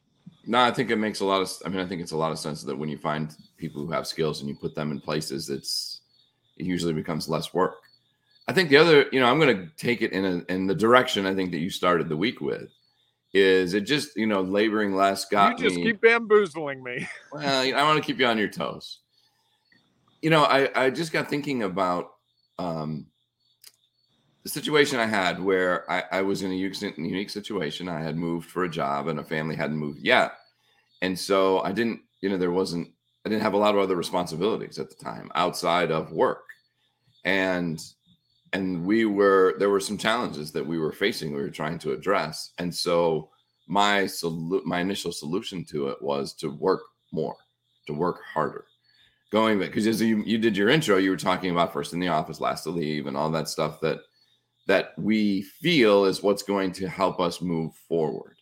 No, 0.49 0.61
I 0.61 0.71
think 0.71 0.89
it 0.89 0.95
makes 0.95 1.19
a 1.19 1.25
lot 1.25 1.41
of. 1.41 1.51
I 1.65 1.69
mean, 1.69 1.81
I 1.81 1.85
think 1.85 2.01
it's 2.01 2.13
a 2.13 2.17
lot 2.17 2.31
of 2.31 2.39
sense 2.39 2.63
that 2.63 2.77
when 2.77 2.87
you 2.87 2.97
find 2.97 3.35
people 3.57 3.85
who 3.85 3.91
have 3.91 4.07
skills 4.07 4.39
and 4.39 4.49
you 4.49 4.55
put 4.55 4.73
them 4.73 4.91
in 4.91 5.01
places, 5.01 5.49
it's 5.49 6.01
it 6.55 6.65
usually 6.65 6.93
becomes 6.93 7.27
less 7.27 7.53
work. 7.53 7.75
I 8.47 8.53
think 8.53 8.69
the 8.69 8.77
other, 8.77 9.07
you 9.11 9.19
know, 9.19 9.25
I'm 9.25 9.39
going 9.39 9.57
to 9.57 9.69
take 9.75 10.01
it 10.01 10.13
in 10.13 10.25
a, 10.25 10.51
in 10.51 10.65
the 10.65 10.73
direction 10.73 11.25
I 11.25 11.35
think 11.35 11.51
that 11.51 11.57
you 11.57 11.69
started 11.69 12.07
the 12.07 12.15
week 12.15 12.39
with. 12.39 12.71
Is 13.33 13.73
it 13.73 13.81
just 13.81 14.15
you 14.15 14.25
know 14.25 14.41
laboring 14.41 14.95
less 14.95 15.25
got 15.25 15.59
you 15.59 15.65
just 15.65 15.75
me? 15.75 15.83
keep 15.83 16.01
bamboozling 16.01 16.81
me. 16.81 17.07
Well, 17.33 17.65
you 17.65 17.73
know, 17.73 17.79
I 17.79 17.83
want 17.83 17.97
to 17.97 18.03
keep 18.03 18.17
you 18.17 18.25
on 18.25 18.37
your 18.37 18.47
toes. 18.47 18.99
You 20.21 20.29
know, 20.29 20.43
I 20.45 20.85
I 20.85 20.89
just 20.89 21.11
got 21.11 21.29
thinking 21.29 21.63
about 21.63 22.13
um 22.57 23.07
the 24.47 24.61
situation 24.61 24.97
I 24.97 25.05
had 25.05 25.43
where 25.43 25.89
I, 25.91 26.03
I 26.09 26.21
was 26.21 26.41
in 26.41 26.51
a 26.51 26.55
unique, 26.55 27.29
situation. 27.29 27.89
I 27.89 28.01
had 28.01 28.15
moved 28.15 28.49
for 28.49 28.63
a 28.63 28.69
job 28.69 29.09
and 29.09 29.19
a 29.19 29.23
family 29.23 29.57
hadn't 29.57 29.75
moved 29.75 29.99
yet. 29.99 30.35
And 31.01 31.19
so 31.19 31.59
I 31.63 31.73
didn't, 31.73 31.99
you 32.21 32.29
know, 32.29 32.37
there 32.37 32.51
wasn't, 32.51 32.87
I 33.25 33.29
didn't 33.29 33.41
have 33.41 33.55
a 33.55 33.57
lot 33.57 33.75
of 33.75 33.81
other 33.81 33.97
responsibilities 33.97 34.79
at 34.79 34.87
the 34.89 35.03
time 35.03 35.29
outside 35.35 35.91
of 35.91 36.13
work. 36.13 36.45
And, 37.25 37.77
and 38.53 38.85
we 38.85 39.03
were, 39.03 39.55
there 39.59 39.69
were 39.69 39.81
some 39.81 39.97
challenges 39.97 40.53
that 40.53 40.65
we 40.65 40.79
were 40.79 40.93
facing, 40.93 41.35
we 41.35 41.41
were 41.41 41.49
trying 41.49 41.77
to 41.79 41.91
address. 41.91 42.53
And 42.57 42.73
so 42.73 43.29
my, 43.67 44.03
solu- 44.03 44.63
my 44.63 44.79
initial 44.79 45.11
solution 45.11 45.65
to 45.65 45.89
it 45.89 46.01
was 46.01 46.33
to 46.35 46.47
work 46.47 46.83
more, 47.11 47.35
to 47.87 47.93
work 47.93 48.21
harder 48.33 48.63
going 49.29 49.59
back 49.59 49.67
because 49.67 49.87
as 49.87 50.01
you, 50.01 50.23
you 50.25 50.37
did 50.37 50.55
your 50.55 50.69
intro 50.69 50.95
you 50.95 51.09
were 51.09 51.17
talking 51.17 51.51
about 51.51 51.73
first 51.73 51.91
in 51.91 51.99
the 51.99 52.07
office 52.07 52.39
last 52.39 52.63
to 52.63 52.69
leave 52.69 53.07
and 53.07 53.17
all 53.17 53.29
that 53.29 53.49
stuff 53.49 53.81
that 53.81 53.99
that 54.67 54.93
we 54.97 55.41
feel 55.41 56.05
is 56.05 56.21
what's 56.21 56.43
going 56.43 56.71
to 56.73 56.87
help 56.87 57.19
us 57.19 57.41
move 57.41 57.73
forward. 57.87 58.35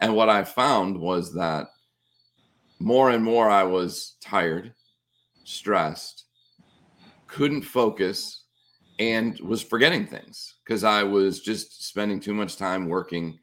And 0.00 0.14
what 0.14 0.28
I 0.28 0.42
found 0.42 0.98
was 0.98 1.32
that 1.34 1.68
more 2.78 3.10
and 3.10 3.22
more 3.22 3.50
I 3.50 3.64
was 3.64 4.16
tired, 4.20 4.72
stressed, 5.44 6.24
couldn't 7.26 7.62
focus, 7.62 8.44
and 8.98 9.38
was 9.40 9.62
forgetting 9.62 10.06
things 10.06 10.54
because 10.64 10.84
I 10.84 11.02
was 11.02 11.40
just 11.40 11.86
spending 11.86 12.18
too 12.18 12.34
much 12.34 12.56
time 12.56 12.88
working 12.88 13.38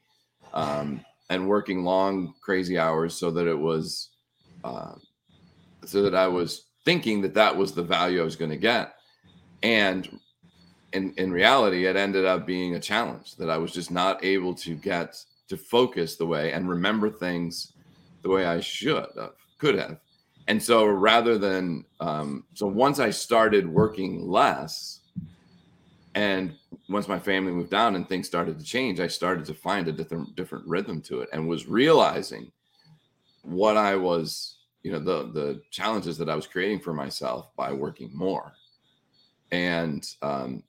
um, 0.54 1.02
and 1.30 1.48
working 1.48 1.84
long, 1.84 2.34
crazy 2.42 2.78
hours 2.78 3.16
so 3.16 3.32
that 3.32 3.48
it 3.48 3.58
was, 3.58 4.10
uh, 4.64 4.96
so 5.86 6.02
that 6.02 6.16
I 6.16 6.28
was 6.28 6.70
thinking 6.86 7.22
that 7.22 7.34
that 7.36 7.56
was 7.56 7.74
the 7.74 7.84
value 7.84 8.22
I 8.22 8.26
was 8.26 8.36
going 8.36 8.52
to 8.52 8.58
get. 8.58 8.96
And 9.64 10.20
in 10.96 11.14
in 11.18 11.32
reality, 11.32 11.86
it 11.86 11.96
ended 11.96 12.26
up 12.26 12.48
being 12.48 12.76
a 12.76 12.80
challenge 12.80 13.36
that 13.36 13.50
I 13.50 13.58
was 13.58 13.72
just 13.72 13.92
not 13.92 14.24
able 14.24 14.56
to 14.56 14.76
get 14.76 15.24
to 15.50 15.58
focus 15.58 16.16
the 16.16 16.26
way 16.26 16.54
and 16.54 16.68
remember 16.68 17.10
things 17.10 17.74
the 18.24 18.30
way 18.30 18.46
I 18.46 18.60
should 18.62 18.96
have, 18.96 19.34
could 19.60 19.76
have. 19.76 20.00
And 20.48 20.62
so 20.62 20.86
rather 20.86 21.38
than 21.38 21.86
um, 22.00 22.46
so 22.54 22.66
once 22.68 23.00
I 23.00 23.10
started 23.10 23.68
working 23.68 24.28
less, 24.28 25.02
and 26.16 26.56
once 26.88 27.08
my 27.08 27.20
family 27.20 27.52
moved 27.52 27.72
down 27.72 27.96
and 27.96 28.08
things 28.08 28.26
started 28.26 28.58
to 28.58 28.66
change, 28.66 29.00
I 29.00 29.08
started 29.08 29.46
to 29.46 29.54
find 29.54 29.88
a 29.88 29.92
different 29.92 30.36
different 30.36 30.66
rhythm 30.66 31.02
to 31.04 31.22
it 31.22 31.30
and 31.34 31.48
was 31.48 31.68
realizing 31.68 32.52
what 33.42 33.76
I 33.76 33.96
was, 33.96 34.60
you 34.82 34.92
know, 34.92 35.00
the 35.00 35.32
the 35.32 35.62
challenges 35.72 36.18
that 36.20 36.30
I 36.30 36.36
was 36.36 36.48
creating 36.48 36.80
for 36.80 36.94
myself 36.94 37.54
by 37.58 37.74
working 37.74 38.12
more. 38.14 38.54
And 39.52 40.08
um, 40.22 40.64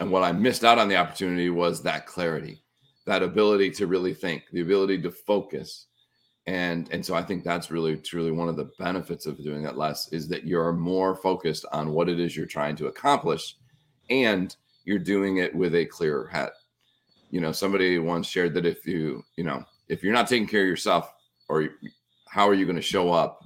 and 0.00 0.10
what 0.10 0.24
I 0.24 0.32
missed 0.32 0.64
out 0.64 0.78
on 0.78 0.88
the 0.88 0.96
opportunity 0.96 1.50
was 1.50 1.82
that 1.82 2.06
clarity, 2.06 2.62
that 3.06 3.22
ability 3.22 3.70
to 3.72 3.86
really 3.86 4.14
think, 4.14 4.44
the 4.52 4.60
ability 4.60 5.00
to 5.02 5.10
focus. 5.10 5.86
And 6.46 6.90
and 6.92 7.04
so 7.04 7.14
I 7.14 7.22
think 7.22 7.42
that's 7.42 7.70
really 7.70 7.96
truly 7.96 8.30
one 8.30 8.48
of 8.48 8.56
the 8.56 8.70
benefits 8.78 9.26
of 9.26 9.42
doing 9.42 9.62
that 9.62 9.78
less 9.78 10.12
is 10.12 10.28
that 10.28 10.44
you're 10.44 10.72
more 10.72 11.16
focused 11.16 11.64
on 11.72 11.92
what 11.92 12.08
it 12.08 12.20
is 12.20 12.36
you're 12.36 12.46
trying 12.46 12.76
to 12.76 12.88
accomplish 12.88 13.56
and 14.10 14.54
you're 14.84 14.98
doing 14.98 15.38
it 15.38 15.54
with 15.54 15.74
a 15.74 15.86
clearer 15.86 16.26
head. 16.26 16.50
You 17.30 17.40
know, 17.40 17.52
somebody 17.52 17.98
once 17.98 18.26
shared 18.26 18.52
that 18.54 18.66
if 18.66 18.86
you, 18.86 19.24
you 19.36 19.44
know, 19.44 19.64
if 19.88 20.02
you're 20.02 20.12
not 20.12 20.28
taking 20.28 20.46
care 20.46 20.62
of 20.62 20.68
yourself 20.68 21.12
or 21.48 21.70
how 22.28 22.48
are 22.48 22.54
you 22.54 22.66
going 22.66 22.76
to 22.76 22.82
show 22.82 23.10
up 23.10 23.42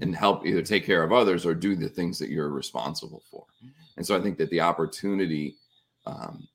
and 0.00 0.14
help 0.14 0.46
either 0.46 0.62
take 0.62 0.86
care 0.86 1.02
of 1.02 1.12
others 1.12 1.44
or 1.44 1.54
do 1.54 1.74
the 1.74 1.88
things 1.88 2.18
that 2.18 2.30
you're 2.30 2.48
responsible 2.50 3.22
for? 3.30 3.44
Mm-hmm. 3.62 3.68
And 3.98 4.06
so 4.06 4.16
I 4.16 4.22
think 4.22 4.38
that 4.38 4.48
the 4.50 4.60
opportunity 4.60 5.56
um, 6.08 6.48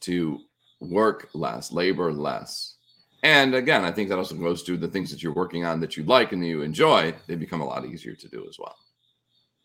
to 0.00 0.40
work 0.80 1.28
less, 1.32 1.72
labor 1.72 2.12
less. 2.12 2.76
And 3.22 3.54
again, 3.54 3.84
I 3.84 3.92
think 3.92 4.08
that 4.08 4.18
also 4.18 4.34
goes 4.34 4.62
to 4.64 4.76
the 4.76 4.88
things 4.88 5.10
that 5.10 5.22
you're 5.22 5.32
working 5.32 5.64
on 5.64 5.80
that 5.80 5.96
you 5.96 6.02
like 6.02 6.32
and 6.32 6.44
you 6.44 6.62
enjoy, 6.62 7.14
they 7.28 7.36
become 7.36 7.60
a 7.60 7.64
lot 7.64 7.84
easier 7.86 8.14
to 8.14 8.28
do 8.28 8.46
as 8.48 8.56
well. 8.58 8.76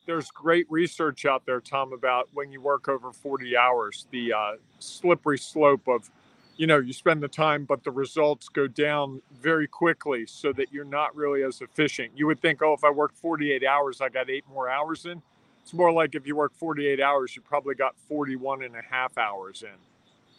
There's 0.06 0.30
great 0.32 0.68
research 0.70 1.26
out 1.26 1.46
there, 1.46 1.60
Tom, 1.60 1.92
about 1.92 2.30
when 2.34 2.52
you 2.52 2.62
work 2.62 2.88
over 2.88 3.12
40 3.12 3.58
hours, 3.58 4.08
the 4.12 4.32
uh, 4.32 4.52
slippery 4.80 5.40
slope 5.40 5.88
of, 5.88 6.10
you 6.56 6.66
know, 6.66 6.78
you 6.78 6.94
spend 6.94 7.22
the 7.22 7.28
time, 7.28 7.66
but 7.66 7.84
the 7.84 7.92
results 7.92 8.48
go 8.48 8.68
down 8.68 9.22
very 9.34 9.68
quickly 9.68 10.26
so 10.26 10.54
that 10.54 10.72
you're 10.72 10.86
not 10.86 11.14
really 11.16 11.44
as 11.44 11.60
efficient. 11.60 12.12
You 12.16 12.28
would 12.28 12.40
think, 12.40 12.62
oh, 12.62 12.74
if 12.74 12.84
I 12.86 12.92
work 12.92 13.16
48 13.16 13.66
hours, 13.66 14.00
I 14.00 14.08
got 14.08 14.30
eight 14.30 14.46
more 14.48 14.70
hours 14.70 15.06
in 15.06 15.22
it's 15.68 15.74
more 15.74 15.92
like 15.92 16.16
if 16.16 16.26
you 16.26 16.34
work 16.34 16.54
48 16.56 17.02
hours, 17.02 17.36
you 17.36 17.42
probably 17.42 17.76
got 17.76 17.94
41 18.08 18.64
and 18.64 18.74
a 18.74 18.82
half 18.90 19.18
hours 19.18 19.64
in, 19.64 19.76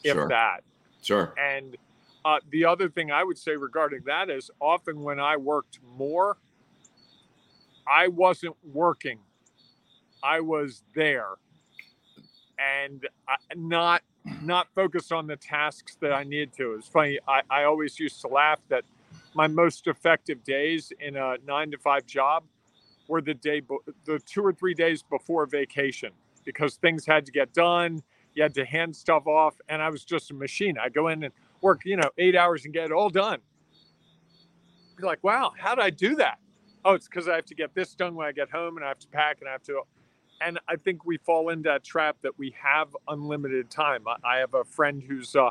if 0.03 0.15
sure. 0.15 0.27
that. 0.29 0.63
Sure. 1.03 1.35
And 1.39 1.77
uh, 2.25 2.39
the 2.51 2.65
other 2.65 2.89
thing 2.89 3.13
I 3.13 3.25
would 3.25 3.37
say 3.37 3.55
regarding 3.55 4.05
that 4.07 4.31
is 4.31 4.51
often 4.59 5.03
when 5.03 5.21
I 5.21 5.37
worked 5.37 5.81
more, 5.99 6.39
I 7.87 8.09
wasn't 8.09 8.57
working. 8.73 9.19
I 10.23 10.41
was 10.41 10.83
there 10.95 11.33
and 12.59 13.07
not 13.55 14.01
not 14.41 14.69
focused 14.75 15.13
on 15.13 15.27
the 15.27 15.37
tasks 15.37 15.99
that 16.01 16.15
I 16.15 16.23
needed 16.23 16.55
to. 16.55 16.73
It's 16.73 16.89
funny. 16.89 17.19
I, 17.29 17.43
I 17.51 17.65
always 17.65 18.01
used 18.01 18.23
to 18.23 18.29
laugh 18.29 18.61
that 18.71 18.85
my 19.35 19.47
most 19.47 19.89
effective 19.89 20.43
days 20.43 20.91
in 20.99 21.17
a 21.17 21.37
nine 21.47 21.71
to 21.73 21.77
five 21.77 22.07
job 22.07 22.45
were 23.09 23.21
the 23.21 23.35
day, 23.35 23.63
the 24.05 24.21
two 24.21 24.43
or 24.43 24.53
three 24.53 24.75
days 24.75 25.03
before 25.03 25.47
vacation 25.47 26.13
because 26.45 26.77
things 26.77 27.05
had 27.05 27.27
to 27.27 27.33
get 27.33 27.53
done. 27.53 28.03
You 28.35 28.43
had 28.43 28.55
to 28.55 28.65
hand 28.65 28.95
stuff 28.95 29.27
off, 29.27 29.57
and 29.69 29.83
I 29.83 29.91
was 29.91 30.05
just 30.05 30.31
a 30.31 30.35
machine. 30.35 30.77
I 30.79 30.89
go 30.89 31.09
in 31.09 31.25
and 31.25 31.35
work, 31.61 31.81
you 31.85 31.97
know, 31.97 32.11
eight 32.19 32.37
hours 32.37 32.65
and 32.65 32.73
get 32.73 32.85
it 32.85 32.93
all 32.93 33.11
done. 33.11 33.41
You're 34.99 35.09
like, 35.09 35.23
wow, 35.23 35.53
how 35.59 35.75
did 35.75 35.83
I 35.83 35.91
do 35.91 36.17
that? 36.17 36.39
Oh, 36.85 36.95
it's 36.95 37.09
because 37.09 37.29
I 37.29 37.35
have 37.35 37.45
to 37.47 37.55
get 37.55 37.75
this 37.75 37.95
done 37.95 38.15
when 38.15 38.27
I 38.27 38.33
get 38.33 38.51
home, 38.51 38.77
and 38.77 38.85
I 38.85 38.89
have 38.89 38.99
to 39.01 39.09
pack, 39.09 39.39
and 39.41 39.49
I 39.49 39.53
have 39.53 39.63
to. 39.65 39.83
And 40.41 40.61
I 40.69 40.77
think 40.77 41.05
we 41.05 41.19
fall 41.19 41.49
into 41.49 41.69
that 41.69 41.83
trap 41.83 42.17
that 42.23 42.39
we 42.39 42.55
have 42.63 42.97
unlimited 43.09 43.71
time. 43.71 44.05
I, 44.25 44.39
have 44.39 44.55
a 44.55 44.65
friend 44.65 45.03
who's 45.07 45.35
uh, 45.35 45.51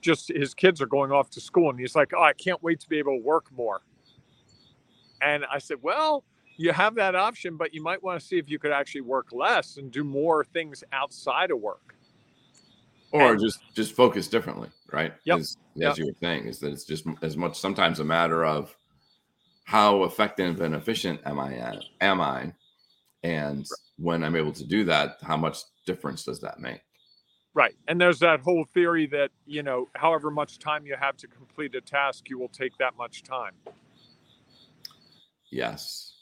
just 0.00 0.28
his 0.28 0.54
kids 0.54 0.82
are 0.82 0.86
going 0.86 1.12
off 1.12 1.30
to 1.30 1.40
school, 1.40 1.70
and 1.70 1.78
he's 1.78 1.94
like, 1.94 2.12
oh, 2.16 2.22
I 2.22 2.32
can't 2.32 2.62
wait 2.62 2.80
to 2.80 2.88
be 2.88 2.98
able 2.98 3.16
to 3.16 3.24
work 3.24 3.46
more. 3.56 3.82
And 5.22 5.44
I 5.50 5.58
said, 5.58 5.78
well, 5.82 6.24
you 6.56 6.72
have 6.72 6.94
that 6.96 7.14
option, 7.14 7.56
but 7.56 7.74
you 7.74 7.82
might 7.82 8.02
want 8.02 8.20
to 8.20 8.26
see 8.26 8.38
if 8.38 8.48
you 8.48 8.58
could 8.58 8.72
actually 8.72 9.02
work 9.02 9.32
less 9.32 9.76
and 9.76 9.90
do 9.90 10.04
more 10.04 10.44
things 10.44 10.84
outside 10.92 11.50
of 11.50 11.60
work. 11.60 11.96
Or 13.10 13.32
and, 13.32 13.40
just 13.40 13.60
just 13.74 13.92
focus 13.94 14.26
differently, 14.26 14.70
right? 14.92 15.12
Yep. 15.24 15.38
As, 15.38 15.56
yep. 15.74 15.92
as 15.92 15.98
you 15.98 16.06
were 16.06 16.16
saying, 16.20 16.46
is 16.46 16.58
that 16.60 16.72
it's 16.72 16.84
just 16.84 17.04
as 17.22 17.36
much 17.36 17.58
sometimes 17.58 18.00
a 18.00 18.04
matter 18.04 18.44
of 18.44 18.76
how 19.64 20.04
effective 20.04 20.60
and 20.60 20.74
efficient 20.74 21.20
am 21.24 21.38
I 21.38 21.54
at, 21.54 21.82
am 22.00 22.20
I? 22.20 22.52
And 23.22 23.66
when 23.96 24.22
I'm 24.22 24.36
able 24.36 24.52
to 24.52 24.64
do 24.64 24.84
that, 24.84 25.18
how 25.22 25.36
much 25.36 25.60
difference 25.86 26.24
does 26.24 26.40
that 26.40 26.60
make? 26.60 26.80
Right. 27.54 27.74
And 27.86 28.00
there's 28.00 28.18
that 28.18 28.40
whole 28.40 28.64
theory 28.74 29.06
that, 29.06 29.30
you 29.46 29.62
know, 29.62 29.88
however 29.94 30.30
much 30.30 30.58
time 30.58 30.86
you 30.86 30.96
have 31.00 31.16
to 31.18 31.28
complete 31.28 31.74
a 31.76 31.80
task, 31.80 32.28
you 32.28 32.38
will 32.38 32.48
take 32.48 32.76
that 32.78 32.96
much 32.98 33.22
time. 33.22 33.54
Yes. 35.50 36.13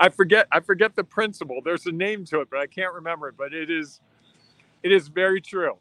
I 0.00 0.08
forget 0.08 0.48
I 0.50 0.60
forget 0.60 0.96
the 0.96 1.04
principle. 1.04 1.60
There's 1.64 1.86
a 1.86 1.92
name 1.92 2.24
to 2.26 2.40
it, 2.40 2.48
but 2.50 2.58
I 2.58 2.66
can't 2.66 2.92
remember 2.92 3.28
it. 3.28 3.36
But 3.36 3.54
it 3.54 3.70
is 3.70 4.00
it 4.82 4.92
is 4.92 5.08
very 5.08 5.40
true. 5.40 5.78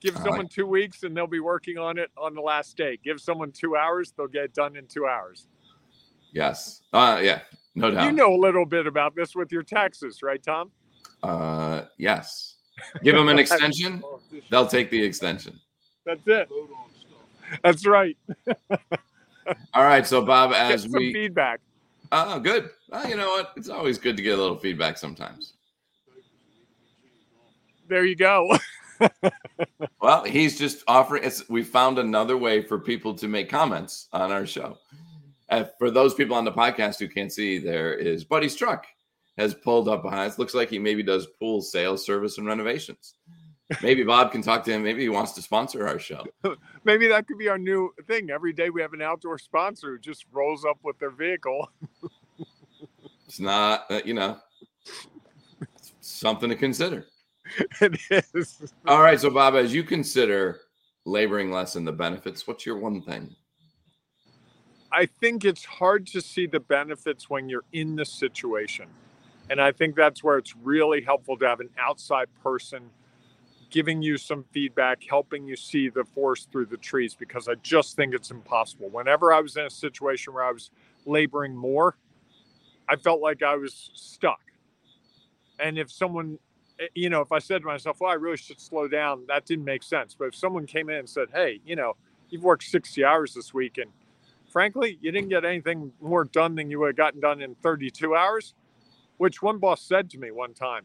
Give 0.00 0.16
someone 0.16 0.46
two 0.46 0.66
weeks 0.66 1.02
and 1.02 1.16
they'll 1.16 1.26
be 1.26 1.40
working 1.40 1.76
on 1.76 1.98
it 1.98 2.10
on 2.16 2.34
the 2.34 2.40
last 2.40 2.76
day. 2.76 2.98
Give 3.02 3.20
someone 3.20 3.50
two 3.50 3.76
hours, 3.76 4.12
they'll 4.16 4.28
get 4.28 4.44
it 4.44 4.54
done 4.54 4.76
in 4.76 4.86
two 4.86 5.06
hours. 5.06 5.48
Yes. 6.32 6.82
Uh 6.92 7.18
yeah, 7.22 7.40
no 7.74 7.90
doubt. 7.90 8.04
You 8.04 8.12
know 8.12 8.32
a 8.34 8.40
little 8.40 8.64
bit 8.64 8.86
about 8.86 9.16
this 9.16 9.34
with 9.34 9.50
your 9.50 9.64
taxes, 9.64 10.22
right, 10.22 10.42
Tom? 10.42 10.70
Uh 11.22 11.82
yes. 11.96 12.58
Give 13.02 13.16
them 13.16 13.28
an 13.28 13.38
extension, 13.40 14.02
they'll 14.50 14.68
take 14.68 14.90
the 14.90 15.02
extension. 15.02 15.58
That's 16.06 16.26
it. 16.26 16.48
That's 17.64 17.86
right. 17.86 18.16
All 19.74 19.84
right, 19.84 20.06
so 20.06 20.22
Bob, 20.22 20.52
as 20.52 20.84
Get 20.84 20.92
we 20.92 21.12
feedback. 21.12 21.60
Oh, 22.10 22.38
good. 22.38 22.70
Well, 22.88 23.08
you 23.08 23.16
know 23.16 23.28
what? 23.28 23.52
It's 23.56 23.68
always 23.68 23.98
good 23.98 24.16
to 24.16 24.22
get 24.22 24.38
a 24.38 24.40
little 24.40 24.58
feedback 24.58 24.98
sometimes. 24.98 25.54
There 27.88 28.04
you 28.04 28.16
go. 28.16 28.56
well, 30.00 30.24
he's 30.24 30.58
just 30.58 30.84
offering. 30.88 31.24
It's, 31.24 31.48
we 31.48 31.62
found 31.62 31.98
another 31.98 32.36
way 32.36 32.62
for 32.62 32.78
people 32.78 33.14
to 33.14 33.28
make 33.28 33.48
comments 33.48 34.08
on 34.12 34.32
our 34.32 34.46
show. 34.46 34.78
Uh, 35.48 35.64
for 35.78 35.90
those 35.90 36.14
people 36.14 36.36
on 36.36 36.44
the 36.44 36.52
podcast 36.52 36.98
who 36.98 37.08
can't 37.08 37.32
see, 37.32 37.58
there 37.58 37.94
is 37.94 38.24
Buddy's 38.24 38.54
truck 38.54 38.86
has 39.38 39.54
pulled 39.54 39.88
up 39.88 40.02
behind. 40.02 40.32
It 40.32 40.38
looks 40.38 40.54
like 40.54 40.68
he 40.68 40.78
maybe 40.78 41.02
does 41.02 41.26
pool 41.38 41.62
sales, 41.62 42.04
service, 42.04 42.38
and 42.38 42.46
renovations 42.46 43.14
maybe 43.82 44.02
Bob 44.02 44.32
can 44.32 44.42
talk 44.42 44.64
to 44.64 44.72
him. 44.72 44.82
Maybe 44.82 45.02
he 45.02 45.08
wants 45.08 45.32
to 45.32 45.42
sponsor 45.42 45.86
our 45.86 45.98
show. 45.98 46.24
maybe 46.84 47.08
that 47.08 47.26
could 47.26 47.38
be 47.38 47.48
our 47.48 47.58
new 47.58 47.92
thing. 48.06 48.30
Every 48.30 48.52
day 48.52 48.70
we 48.70 48.80
have 48.82 48.92
an 48.92 49.02
outdoor 49.02 49.38
sponsor 49.38 49.88
who 49.88 49.98
just 49.98 50.24
rolls 50.32 50.64
up 50.64 50.78
with 50.82 50.98
their 50.98 51.10
vehicle. 51.10 51.70
it's 53.26 53.40
not, 53.40 53.84
uh, 53.90 54.00
you 54.04 54.14
know, 54.14 54.38
something 56.00 56.48
to 56.48 56.56
consider. 56.56 57.06
it 57.80 57.98
is. 58.34 58.72
All 58.86 59.02
right. 59.02 59.20
So, 59.20 59.30
Bob, 59.30 59.54
as 59.54 59.74
you 59.74 59.82
consider 59.82 60.60
laboring 61.04 61.50
less 61.50 61.76
and 61.76 61.86
the 61.86 61.92
benefits, 61.92 62.46
what's 62.46 62.66
your 62.66 62.78
one 62.78 63.02
thing? 63.02 63.34
I 64.90 65.06
think 65.06 65.44
it's 65.44 65.64
hard 65.64 66.06
to 66.08 66.20
see 66.20 66.46
the 66.46 66.60
benefits 66.60 67.28
when 67.28 67.48
you're 67.48 67.64
in 67.72 67.96
the 67.96 68.04
situation. 68.04 68.86
And 69.50 69.60
I 69.60 69.72
think 69.72 69.96
that's 69.96 70.22
where 70.22 70.38
it's 70.38 70.54
really 70.56 71.02
helpful 71.02 71.36
to 71.38 71.46
have 71.46 71.60
an 71.60 71.70
outside 71.78 72.28
person 72.42 72.90
giving 73.70 74.02
you 74.02 74.16
some 74.16 74.44
feedback, 74.52 75.02
helping 75.08 75.46
you 75.46 75.56
see 75.56 75.88
the 75.88 76.04
forest 76.04 76.50
through 76.50 76.66
the 76.66 76.76
trees, 76.76 77.14
because 77.14 77.48
I 77.48 77.54
just 77.62 77.96
think 77.96 78.14
it's 78.14 78.30
impossible. 78.30 78.88
Whenever 78.90 79.32
I 79.32 79.40
was 79.40 79.56
in 79.56 79.66
a 79.66 79.70
situation 79.70 80.32
where 80.34 80.44
I 80.44 80.52
was 80.52 80.70
laboring 81.04 81.54
more, 81.54 81.96
I 82.88 82.96
felt 82.96 83.20
like 83.20 83.42
I 83.42 83.56
was 83.56 83.90
stuck. 83.94 84.40
And 85.58 85.78
if 85.78 85.90
someone, 85.90 86.38
eh, 86.80 86.86
you 86.94 87.10
know, 87.10 87.20
if 87.20 87.32
I 87.32 87.38
said 87.38 87.62
to 87.62 87.66
myself, 87.66 87.98
well, 88.00 88.10
I 88.10 88.14
really 88.14 88.36
should 88.36 88.60
slow 88.60 88.88
down, 88.88 89.24
that 89.28 89.44
didn't 89.44 89.64
make 89.64 89.82
sense. 89.82 90.14
But 90.18 90.26
if 90.26 90.34
someone 90.34 90.66
came 90.66 90.88
in 90.88 90.96
and 90.96 91.08
said, 91.08 91.28
hey, 91.34 91.60
you 91.66 91.76
know, 91.76 91.96
you've 92.30 92.44
worked 92.44 92.64
60 92.64 93.04
hours 93.04 93.34
this 93.34 93.52
week 93.52 93.78
and 93.78 93.90
frankly, 94.50 94.98
you 95.00 95.12
didn't 95.12 95.28
get 95.28 95.44
anything 95.44 95.92
more 96.00 96.24
done 96.24 96.54
than 96.54 96.70
you 96.70 96.78
would 96.80 96.88
have 96.88 96.96
gotten 96.96 97.20
done 97.20 97.42
in 97.42 97.54
32 97.56 98.14
hours, 98.14 98.54
which 99.18 99.42
one 99.42 99.58
boss 99.58 99.82
said 99.82 100.08
to 100.10 100.18
me 100.18 100.30
one 100.30 100.54
time. 100.54 100.84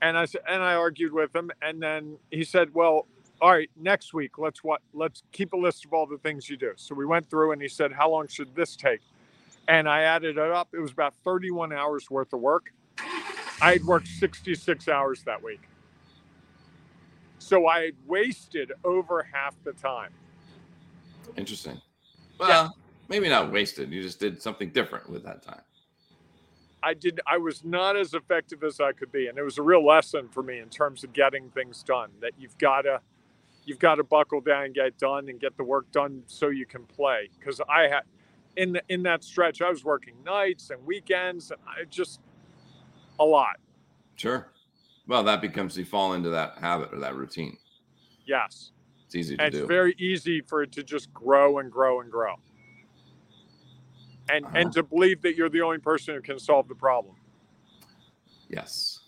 And 0.00 0.16
I 0.16 0.24
said, 0.26 0.42
and 0.48 0.62
I 0.62 0.74
argued 0.74 1.12
with 1.12 1.34
him, 1.34 1.50
and 1.60 1.82
then 1.82 2.18
he 2.30 2.44
said, 2.44 2.72
"Well, 2.72 3.06
all 3.40 3.50
right, 3.50 3.70
next 3.76 4.14
week 4.14 4.38
let's 4.38 4.62
what 4.62 4.80
let's 4.94 5.22
keep 5.32 5.52
a 5.52 5.56
list 5.56 5.84
of 5.84 5.92
all 5.92 6.06
the 6.06 6.18
things 6.18 6.48
you 6.48 6.56
do." 6.56 6.72
So 6.76 6.94
we 6.94 7.06
went 7.06 7.28
through, 7.28 7.52
and 7.52 7.60
he 7.60 7.68
said, 7.68 7.92
"How 7.92 8.10
long 8.10 8.28
should 8.28 8.54
this 8.54 8.76
take?" 8.76 9.00
And 9.66 9.88
I 9.88 10.02
added 10.02 10.38
it 10.38 10.50
up. 10.52 10.68
It 10.72 10.80
was 10.80 10.92
about 10.92 11.14
31 11.24 11.72
hours 11.72 12.10
worth 12.10 12.32
of 12.32 12.40
work. 12.40 12.72
I 13.60 13.72
had 13.72 13.84
worked 13.84 14.08
66 14.08 14.88
hours 14.88 15.22
that 15.24 15.42
week. 15.42 15.60
So 17.38 17.66
I 17.66 17.86
had 17.86 17.94
wasted 18.06 18.72
over 18.84 19.26
half 19.32 19.56
the 19.64 19.72
time. 19.72 20.12
Interesting. 21.36 21.80
Well, 22.38 22.48
yeah. 22.48 22.68
maybe 23.08 23.28
not 23.28 23.50
wasted. 23.52 23.90
You 23.92 24.02
just 24.02 24.20
did 24.20 24.40
something 24.40 24.70
different 24.70 25.08
with 25.08 25.24
that 25.24 25.42
time. 25.42 25.60
I 26.82 26.94
did. 26.94 27.20
I 27.26 27.38
was 27.38 27.64
not 27.64 27.96
as 27.96 28.14
effective 28.14 28.62
as 28.62 28.80
I 28.80 28.92
could 28.92 29.10
be, 29.10 29.26
and 29.26 29.38
it 29.38 29.42
was 29.42 29.58
a 29.58 29.62
real 29.62 29.84
lesson 29.84 30.28
for 30.28 30.42
me 30.42 30.58
in 30.60 30.68
terms 30.68 31.04
of 31.04 31.12
getting 31.12 31.50
things 31.50 31.82
done. 31.82 32.10
That 32.20 32.32
you've 32.38 32.56
got 32.58 32.82
to, 32.82 33.00
you've 33.64 33.78
got 33.78 33.96
to 33.96 34.04
buckle 34.04 34.40
down 34.40 34.66
and 34.66 34.74
get 34.74 34.98
done 34.98 35.28
and 35.28 35.40
get 35.40 35.56
the 35.56 35.64
work 35.64 35.90
done 35.92 36.22
so 36.26 36.48
you 36.48 36.66
can 36.66 36.84
play. 36.84 37.30
Because 37.38 37.60
I 37.68 37.82
had, 37.82 38.02
in 38.56 38.72
the, 38.72 38.82
in 38.88 39.02
that 39.04 39.24
stretch, 39.24 39.60
I 39.60 39.70
was 39.70 39.84
working 39.84 40.14
nights 40.24 40.70
and 40.70 40.84
weekends, 40.86 41.50
and 41.50 41.60
I 41.66 41.84
just 41.84 42.20
a 43.18 43.24
lot. 43.24 43.56
Sure. 44.16 44.48
Well, 45.06 45.22
that 45.24 45.40
becomes 45.40 45.76
you 45.76 45.84
fall 45.84 46.12
into 46.12 46.30
that 46.30 46.58
habit 46.58 46.92
or 46.92 46.98
that 47.00 47.16
routine. 47.16 47.56
Yes. 48.26 48.72
It's 49.06 49.14
easy 49.14 49.36
to 49.36 49.44
and 49.44 49.52
do. 49.52 49.60
It's 49.60 49.68
very 49.68 49.94
easy 49.98 50.42
for 50.42 50.62
it 50.62 50.70
to 50.72 50.82
just 50.82 51.12
grow 51.14 51.58
and 51.58 51.72
grow 51.72 52.00
and 52.00 52.10
grow. 52.10 52.34
And 54.28 54.44
uh-huh. 54.44 54.56
and 54.56 54.72
to 54.72 54.82
believe 54.82 55.22
that 55.22 55.36
you're 55.36 55.48
the 55.48 55.62
only 55.62 55.78
person 55.78 56.14
who 56.14 56.20
can 56.20 56.38
solve 56.38 56.68
the 56.68 56.74
problem. 56.74 57.16
Yes. 58.48 59.00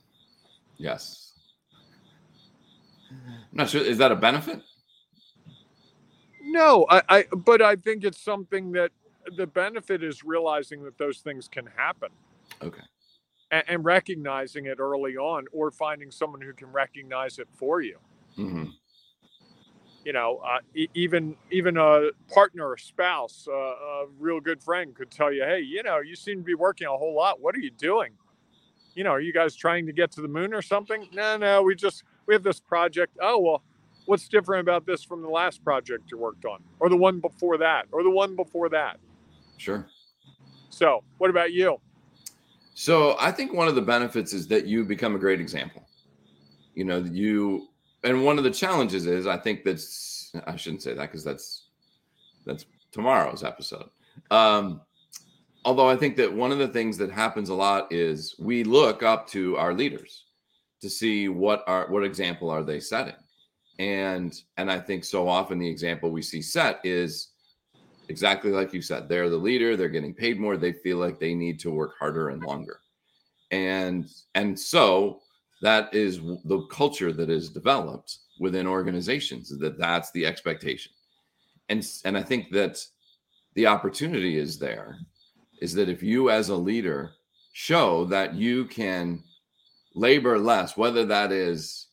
Yes. 0.77 1.33
I'm 3.11 3.19
not 3.53 3.69
sure. 3.69 3.83
Is 3.83 3.99
that 3.99 4.13
a 4.13 4.17
benefit? 4.17 4.61
No, 6.43 6.87
I, 6.89 7.03
I 7.09 7.25
but 7.37 7.61
I 7.61 7.77
think 7.77 8.05
it's 8.05 8.21
something 8.21 8.73
that 8.73 8.93
the 9.37 9.47
benefit 9.47 10.03
is 10.03 10.25
realizing 10.25 10.83
that 10.85 10.99
those 10.99 11.19
things 11.19 11.49
can 11.49 11.67
happen. 11.77 12.11
Okay. 12.63 12.83
And, 13.51 13.65
and 13.69 13.85
recognizing 13.85 14.67
it 14.67 14.79
early 14.79 15.17
on, 15.17 15.47
or 15.53 15.71
finding 15.71 16.11
someone 16.11 16.41
who 16.41 16.53
can 16.53 16.71
recognize 16.73 17.39
it 17.39 17.49
for 17.53 17.81
you. 17.81 17.99
Mm-hmm 18.39 18.71
you 20.05 20.13
know, 20.13 20.41
uh, 20.45 20.59
e- 20.75 20.89
even 20.95 21.37
even 21.51 21.77
a 21.77 22.11
partner, 22.33 22.73
a 22.73 22.79
spouse, 22.79 23.47
uh, 23.49 23.55
a 23.55 24.07
real 24.19 24.41
good 24.41 24.63
friend 24.63 24.95
could 24.95 25.11
tell 25.11 25.33
you, 25.33 25.43
hey, 25.43 25.61
you 25.61 25.83
know, 25.83 25.99
you 26.01 26.17
seem 26.17 26.39
to 26.39 26.45
be 26.45 26.55
working 26.55 26.87
a 26.87 26.97
whole 26.97 27.15
lot. 27.15 27.41
What 27.41 27.55
are 27.55 27.61
you 27.61 27.71
doing? 27.71 28.13
You 28.95 29.05
know, 29.05 29.11
are 29.11 29.21
you 29.21 29.33
guys 29.33 29.55
trying 29.55 29.87
to 29.87 29.93
get 29.93 30.11
to 30.13 30.21
the 30.21 30.29
moon 30.29 30.53
or 30.53 30.63
something? 30.63 31.09
No, 31.13 31.37
no, 31.37 31.63
we 31.63 31.75
just 31.75 32.05
we 32.27 32.35
have 32.35 32.43
this 32.43 32.61
project. 32.61 33.17
Oh 33.21 33.39
well, 33.39 33.63
what's 34.07 34.29
different 34.29 34.63
about 34.63 34.87
this 34.87 35.03
from 35.03 35.23
the 35.23 35.29
last 35.29 35.63
project 35.63 36.11
you 36.11 36.19
worked 36.19 36.45
on, 36.45 36.63
or 36.81 36.89
the 36.89 36.97
one 36.97 37.21
before 37.21 37.59
that, 37.59 37.87
or 37.93 38.03
the 38.03 38.11
one 38.11 38.37
before 38.37 38.69
that? 38.71 38.99
Sure. 39.59 39.87
So, 40.71 41.05
what 41.19 41.31
about 41.31 41.53
you? 41.53 41.79
So, 42.75 43.17
I 43.21 43.31
think 43.31 43.53
one 43.53 43.69
of 43.69 43.75
the 43.75 43.83
benefits 43.83 44.33
is 44.33 44.49
that 44.49 44.67
you 44.67 44.85
become 44.85 45.15
a 45.15 45.19
great 45.19 45.41
example. 45.41 45.87
You 46.75 46.85
know, 46.85 46.99
you 46.99 47.70
and 48.05 48.25
one 48.25 48.39
of 48.39 48.45
the 48.45 48.51
challenges 48.51 49.07
is 49.07 49.27
I 49.27 49.37
think 49.37 49.65
that's 49.65 50.33
I 50.47 50.57
shouldn't 50.57 50.83
say 50.83 50.95
that 50.95 51.11
because 51.11 51.25
that's 51.25 51.67
that's 52.47 52.67
tomorrow's 52.93 53.45
episode. 53.45 53.91
Um, 54.31 54.81
although 55.65 55.89
I 55.89 55.97
think 55.97 56.17
that 56.17 56.33
one 56.33 56.53
of 56.53 56.59
the 56.59 56.69
things 56.69 56.97
that 56.99 57.11
happens 57.11 57.49
a 57.49 57.55
lot 57.55 57.93
is 57.93 58.35
we 58.39 58.65
look 58.65 59.03
up 59.03 59.27
to 59.29 59.57
our 59.57 59.75
leaders 59.75 60.25
to 60.81 60.89
see 60.89 61.29
what 61.29 61.63
are 61.67 61.91
what 61.91 62.05
example 62.05 62.51
are 62.51 62.63
they 62.63 62.81
setting, 62.81 63.17
and 63.79 64.41
and 64.57 64.71
I 64.71 64.79
think 64.79 65.05
so 65.05 65.29
often 65.29 65.59
the 65.59 65.69
example 65.69 66.11
we 66.11 66.23
see 66.23 66.43
set 66.43 66.81
is 66.85 67.29
exactly 68.09 68.51
like 68.51 68.73
you 68.73 68.83
said 68.83 69.09
they're 69.09 69.31
the 69.31 69.37
leader 69.37 69.77
they're 69.77 69.89
getting 69.89 70.13
paid 70.13 70.41
more 70.41 70.57
they 70.57 70.73
feel 70.73 70.97
like 70.97 71.21
they 71.21 71.33
need 71.33 71.61
to 71.61 71.71
work 71.71 71.93
harder 71.97 72.31
and 72.31 72.43
longer 72.43 72.81
and 73.53 74.11
and 74.35 74.59
so 74.59 75.21
that 75.61 75.93
is 75.95 76.21
the 76.45 76.67
culture 76.71 77.13
that 77.13 77.31
is 77.31 77.51
developed 77.51 78.19
within 78.39 78.67
organizations 78.67 79.57
that 79.59 79.79
that's 79.79 80.11
the 80.13 80.25
expectation. 80.27 80.93
And 81.69 81.87
and 82.05 82.17
i 82.19 82.23
think 82.23 82.51
that 82.51 82.85
the 83.55 83.67
opportunity 83.67 84.37
is 84.39 84.59
there 84.59 84.99
is 85.61 85.75
that 85.75 85.89
if 85.89 86.03
you 86.03 86.31
as 86.31 86.49
a 86.49 86.57
leader 86.57 87.13
show 87.53 88.05
that 88.07 88.35
you 88.35 88.65
can 88.65 89.23
labor 89.95 90.39
less 90.39 90.77
whether 90.77 91.05
that 91.05 91.33
is 91.33 91.87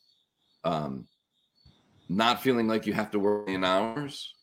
um, 0.64 1.08
not 2.10 2.42
feeling 2.42 2.68
like 2.68 2.86
you 2.86 2.94
have 2.94 3.12
to 3.12 3.20
work 3.20 3.50
in 3.50 3.64
hours 3.64 4.34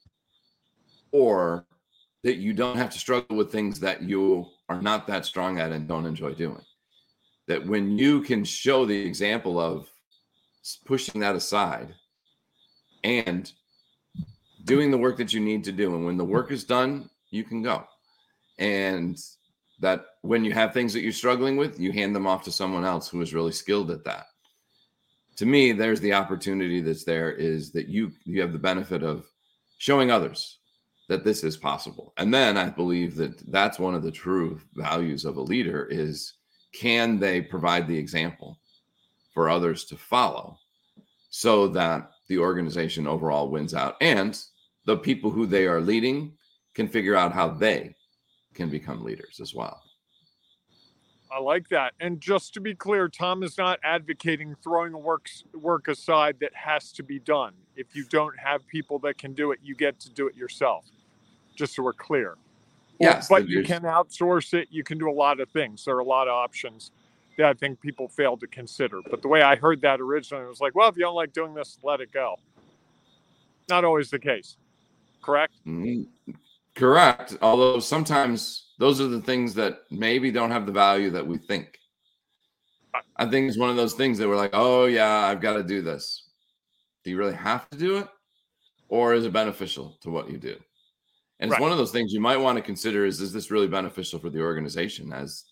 or 1.12 1.66
that 2.22 2.36
you 2.36 2.52
don't 2.52 2.76
have 2.76 2.90
to 2.90 2.98
struggle 2.98 3.36
with 3.36 3.52
things 3.52 3.78
that 3.80 4.02
you 4.02 4.46
are 4.68 4.80
not 4.80 5.06
that 5.06 5.24
strong 5.24 5.58
at 5.58 5.72
and 5.72 5.86
don't 5.86 6.06
enjoy 6.06 6.32
doing 6.34 6.64
that 7.46 7.66
when 7.66 7.98
you 7.98 8.22
can 8.22 8.44
show 8.44 8.86
the 8.86 8.98
example 8.98 9.60
of 9.60 9.88
pushing 10.84 11.20
that 11.20 11.36
aside 11.36 11.94
and 13.02 13.52
doing 14.64 14.90
the 14.90 14.98
work 14.98 15.18
that 15.18 15.32
you 15.32 15.40
need 15.40 15.64
to 15.64 15.72
do 15.72 15.94
and 15.94 16.06
when 16.06 16.16
the 16.16 16.24
work 16.24 16.50
is 16.50 16.64
done 16.64 17.08
you 17.30 17.44
can 17.44 17.62
go. 17.62 17.84
And 18.58 19.18
that 19.80 20.06
when 20.22 20.44
you 20.44 20.52
have 20.52 20.72
things 20.72 20.92
that 20.92 21.02
you're 21.02 21.12
struggling 21.12 21.56
with 21.56 21.78
you 21.78 21.92
hand 21.92 22.14
them 22.14 22.26
off 22.26 22.44
to 22.44 22.52
someone 22.52 22.84
else 22.84 23.08
who 23.08 23.20
is 23.20 23.34
really 23.34 23.52
skilled 23.52 23.90
at 23.90 24.04
that. 24.04 24.26
To 25.36 25.46
me 25.46 25.72
there's 25.72 26.00
the 26.00 26.14
opportunity 26.14 26.80
that's 26.80 27.04
there 27.04 27.32
is 27.32 27.72
that 27.72 27.88
you 27.88 28.12
you 28.24 28.40
have 28.40 28.52
the 28.52 28.58
benefit 28.58 29.02
of 29.02 29.26
showing 29.78 30.10
others 30.10 30.58
that 31.08 31.24
this 31.24 31.44
is 31.44 31.56
possible. 31.58 32.14
And 32.16 32.32
then 32.32 32.56
i 32.56 32.70
believe 32.70 33.16
that 33.16 33.52
that's 33.52 33.78
one 33.78 33.94
of 33.94 34.02
the 34.02 34.12
true 34.12 34.60
values 34.74 35.26
of 35.26 35.36
a 35.36 35.42
leader 35.42 35.86
is 35.90 36.34
can 36.74 37.18
they 37.18 37.40
provide 37.40 37.86
the 37.86 37.96
example 37.96 38.58
for 39.32 39.48
others 39.48 39.84
to 39.86 39.96
follow 39.96 40.58
so 41.30 41.68
that 41.68 42.10
the 42.28 42.38
organization 42.38 43.06
overall 43.06 43.48
wins 43.48 43.74
out 43.74 43.96
and 44.00 44.40
the 44.86 44.96
people 44.96 45.30
who 45.30 45.46
they 45.46 45.66
are 45.66 45.80
leading 45.80 46.32
can 46.74 46.88
figure 46.88 47.16
out 47.16 47.32
how 47.32 47.48
they 47.48 47.94
can 48.54 48.68
become 48.68 49.02
leaders 49.02 49.40
as 49.40 49.54
well. 49.54 49.80
I 51.30 51.40
like 51.40 51.68
that. 51.70 51.94
And 51.98 52.20
just 52.20 52.54
to 52.54 52.60
be 52.60 52.74
clear, 52.76 53.08
Tom 53.08 53.42
is 53.42 53.58
not 53.58 53.80
advocating 53.82 54.54
throwing 54.62 54.92
work 54.92 55.28
work 55.52 55.88
aside 55.88 56.36
that 56.40 56.54
has 56.54 56.92
to 56.92 57.02
be 57.02 57.18
done. 57.18 57.54
If 57.74 57.96
you 57.96 58.04
don't 58.04 58.38
have 58.38 58.64
people 58.68 59.00
that 59.00 59.18
can 59.18 59.32
do 59.32 59.50
it, 59.50 59.58
you 59.60 59.74
get 59.74 59.98
to 60.00 60.10
do 60.10 60.28
it 60.28 60.36
yourself. 60.36 60.84
Just 61.56 61.74
so 61.74 61.82
we're 61.82 61.92
clear. 61.92 62.36
Yes, 63.00 63.28
but 63.28 63.48
you 63.48 63.62
can 63.62 63.82
outsource 63.82 64.54
it. 64.54 64.68
You 64.70 64.84
can 64.84 64.98
do 64.98 65.10
a 65.10 65.12
lot 65.12 65.40
of 65.40 65.48
things. 65.50 65.84
There 65.84 65.96
are 65.96 66.00
a 66.00 66.04
lot 66.04 66.28
of 66.28 66.34
options 66.34 66.92
that 67.36 67.46
I 67.46 67.54
think 67.54 67.80
people 67.80 68.08
fail 68.08 68.36
to 68.36 68.46
consider. 68.46 69.00
But 69.10 69.22
the 69.22 69.28
way 69.28 69.42
I 69.42 69.56
heard 69.56 69.80
that 69.82 70.00
originally 70.00 70.46
was 70.46 70.60
like, 70.60 70.74
well, 70.74 70.88
if 70.88 70.96
you 70.96 71.02
don't 71.02 71.14
like 71.14 71.32
doing 71.32 71.54
this, 71.54 71.78
let 71.82 72.00
it 72.00 72.12
go. 72.12 72.36
Not 73.68 73.84
always 73.84 74.10
the 74.10 74.18
case. 74.18 74.56
Correct? 75.22 75.54
Mm-hmm. 75.66 76.32
Correct. 76.74 77.36
Although 77.42 77.80
sometimes 77.80 78.72
those 78.78 79.00
are 79.00 79.08
the 79.08 79.20
things 79.20 79.54
that 79.54 79.78
maybe 79.90 80.30
don't 80.30 80.50
have 80.50 80.66
the 80.66 80.72
value 80.72 81.10
that 81.10 81.26
we 81.26 81.38
think. 81.38 81.78
I 83.16 83.26
think 83.26 83.48
it's 83.48 83.58
one 83.58 83.70
of 83.70 83.76
those 83.76 83.94
things 83.94 84.18
that 84.18 84.28
we're 84.28 84.36
like, 84.36 84.50
oh, 84.52 84.84
yeah, 84.84 85.26
I've 85.26 85.40
got 85.40 85.54
to 85.54 85.64
do 85.64 85.82
this. 85.82 86.28
Do 87.02 87.10
you 87.10 87.16
really 87.16 87.34
have 87.34 87.68
to 87.70 87.78
do 87.78 87.98
it? 87.98 88.08
Or 88.88 89.14
is 89.14 89.24
it 89.24 89.32
beneficial 89.32 89.96
to 90.02 90.10
what 90.10 90.30
you 90.30 90.38
do? 90.38 90.56
And 91.44 91.52
it's 91.52 91.60
one 91.60 91.72
of 91.72 91.76
those 91.76 91.92
things 91.92 92.10
you 92.10 92.20
might 92.20 92.38
want 92.38 92.56
to 92.56 92.62
consider 92.62 93.04
is 93.04 93.20
is 93.20 93.30
this 93.30 93.50
really 93.50 93.68
beneficial 93.68 94.18
for 94.18 94.30
the 94.30 94.40
organization 94.40 95.12
as 95.12 95.44